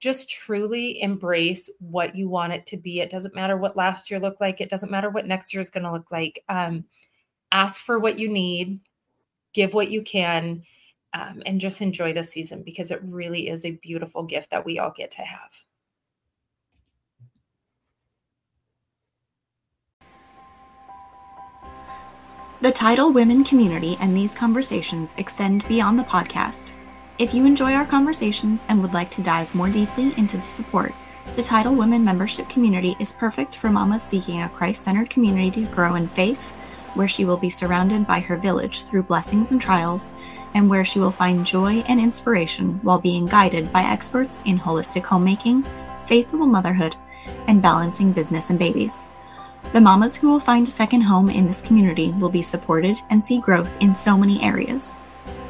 just 0.00 0.28
truly 0.28 1.00
embrace 1.00 1.70
what 1.78 2.16
you 2.16 2.28
want 2.28 2.52
it 2.52 2.66
to 2.66 2.76
be. 2.76 3.00
It 3.00 3.10
doesn't 3.10 3.34
matter 3.34 3.56
what 3.56 3.76
last 3.76 4.10
year 4.10 4.18
looked 4.18 4.40
like, 4.40 4.60
it 4.60 4.70
doesn't 4.70 4.90
matter 4.90 5.08
what 5.08 5.26
next 5.26 5.54
year 5.54 5.60
is 5.60 5.70
going 5.70 5.84
to 5.84 5.92
look 5.92 6.10
like. 6.10 6.42
Um, 6.48 6.84
ask 7.52 7.80
for 7.80 8.00
what 8.00 8.18
you 8.18 8.28
need, 8.28 8.80
give 9.54 9.72
what 9.72 9.90
you 9.90 10.02
can, 10.02 10.64
um, 11.12 11.42
and 11.46 11.60
just 11.60 11.80
enjoy 11.80 12.12
the 12.12 12.24
season 12.24 12.64
because 12.64 12.90
it 12.90 13.00
really 13.04 13.48
is 13.48 13.64
a 13.64 13.70
beautiful 13.70 14.24
gift 14.24 14.50
that 14.50 14.66
we 14.66 14.80
all 14.80 14.92
get 14.94 15.12
to 15.12 15.22
have. 15.22 15.52
The 22.64 22.72
Tidal 22.72 23.12
Women 23.12 23.44
community 23.44 23.98
and 24.00 24.16
these 24.16 24.34
conversations 24.34 25.14
extend 25.18 25.68
beyond 25.68 25.98
the 25.98 26.04
podcast 26.04 26.72
if 27.18 27.34
you 27.34 27.44
enjoy 27.44 27.74
our 27.74 27.84
conversations 27.84 28.64
and 28.70 28.80
would 28.80 28.94
like 28.94 29.10
to 29.10 29.22
dive 29.22 29.54
more 29.54 29.68
deeply 29.68 30.14
into 30.16 30.38
the 30.38 30.46
support, 30.46 30.94
the 31.36 31.42
Tidal 31.42 31.74
Women 31.74 32.02
membership 32.02 32.48
community 32.48 32.96
is 32.98 33.12
perfect 33.12 33.58
for 33.58 33.68
mamas 33.68 34.02
seeking 34.02 34.40
a 34.40 34.48
Christ 34.48 34.82
centered 34.82 35.10
community 35.10 35.50
to 35.50 35.70
grow 35.72 35.96
in 35.96 36.08
faith, 36.08 36.52
where 36.94 37.06
she 37.06 37.26
will 37.26 37.36
be 37.36 37.50
surrounded 37.50 38.06
by 38.06 38.20
her 38.20 38.38
village 38.38 38.84
through 38.84 39.02
blessings 39.02 39.50
and 39.50 39.60
trials, 39.60 40.14
and 40.54 40.70
where 40.70 40.86
she 40.86 41.00
will 41.00 41.10
find 41.10 41.44
joy 41.44 41.84
and 41.86 42.00
inspiration 42.00 42.80
while 42.82 42.98
being 42.98 43.26
guided 43.26 43.70
by 43.74 43.82
experts 43.82 44.40
in 44.46 44.58
holistic 44.58 45.02
homemaking, 45.02 45.66
faithful 46.06 46.46
motherhood, 46.46 46.96
and 47.46 47.60
balancing 47.60 48.10
business 48.10 48.48
and 48.48 48.58
babies. 48.58 49.04
The 49.72 49.80
mamas 49.80 50.14
who 50.14 50.28
will 50.28 50.40
find 50.40 50.68
a 50.68 50.70
second 50.70 51.00
home 51.00 51.30
in 51.30 51.46
this 51.46 51.62
community 51.62 52.12
will 52.12 52.28
be 52.28 52.42
supported 52.42 52.96
and 53.10 53.22
see 53.22 53.38
growth 53.38 53.70
in 53.80 53.94
so 53.94 54.16
many 54.16 54.42
areas. 54.42 54.98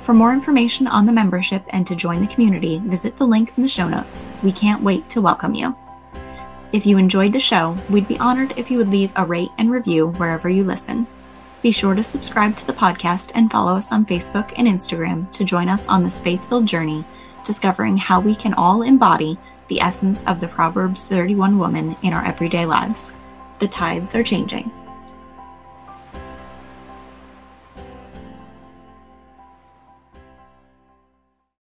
For 0.01 0.15
more 0.15 0.33
information 0.33 0.87
on 0.87 1.07
the 1.07 1.13
membership 1.13 1.63
and 1.71 1.87
to 1.87 1.95
join 1.95 2.21
the 2.21 2.33
community, 2.33 2.79
visit 2.85 3.17
the 3.17 3.27
link 3.27 3.53
in 3.57 3.63
the 3.63 3.69
show 3.69 3.89
notes. 3.89 4.29
We 4.43 4.53
can't 4.53 4.83
wait 4.83 5.09
to 5.11 5.21
welcome 5.21 5.55
you. 5.55 5.75
If 6.73 6.85
you 6.85 6.99
enjoyed 6.99 7.33
the 7.33 7.41
show, 7.41 7.77
we'd 7.89 8.09
be 8.09 8.19
honored 8.19 8.53
if 8.59 8.71
you 8.71 8.79
would 8.79 8.91
leave 8.91 9.13
a 9.17 9.25
rate 9.25 9.51
and 9.59 9.71
review 9.71 10.09
wherever 10.09 10.49
you 10.49 10.65
listen. 10.65 11.07
Be 11.63 11.71
sure 11.71 11.95
to 11.95 12.03
subscribe 12.03 12.57
to 12.57 12.67
the 12.67 12.75
podcast 12.75 13.33
and 13.35 13.51
follow 13.51 13.75
us 13.75 13.93
on 13.93 14.05
Facebook 14.05 14.53
and 14.59 14.69
Instagram 14.69 15.31
to 15.33 15.45
join 15.45 15.69
us 15.71 15.87
on 15.89 16.03
this 16.03 16.21
faith 16.21 16.47
filled 16.49 16.67
journey, 16.67 17.03
discovering 17.43 17.97
how 17.97 18.21
we 18.21 18.35
can 18.35 18.53
all 18.55 18.83
embody 18.83 19.39
the 19.69 19.81
essence 19.81 20.23
of 20.25 20.41
the 20.41 20.49
Proverbs 20.49 21.09
31 21.09 21.59
woman 21.59 21.97
in 22.03 22.13
our 22.13 22.25
everyday 22.27 22.67
lives. 22.67 23.15
The 23.61 23.69
tides 23.69 24.15
are 24.15 24.25
changing. 24.25 24.71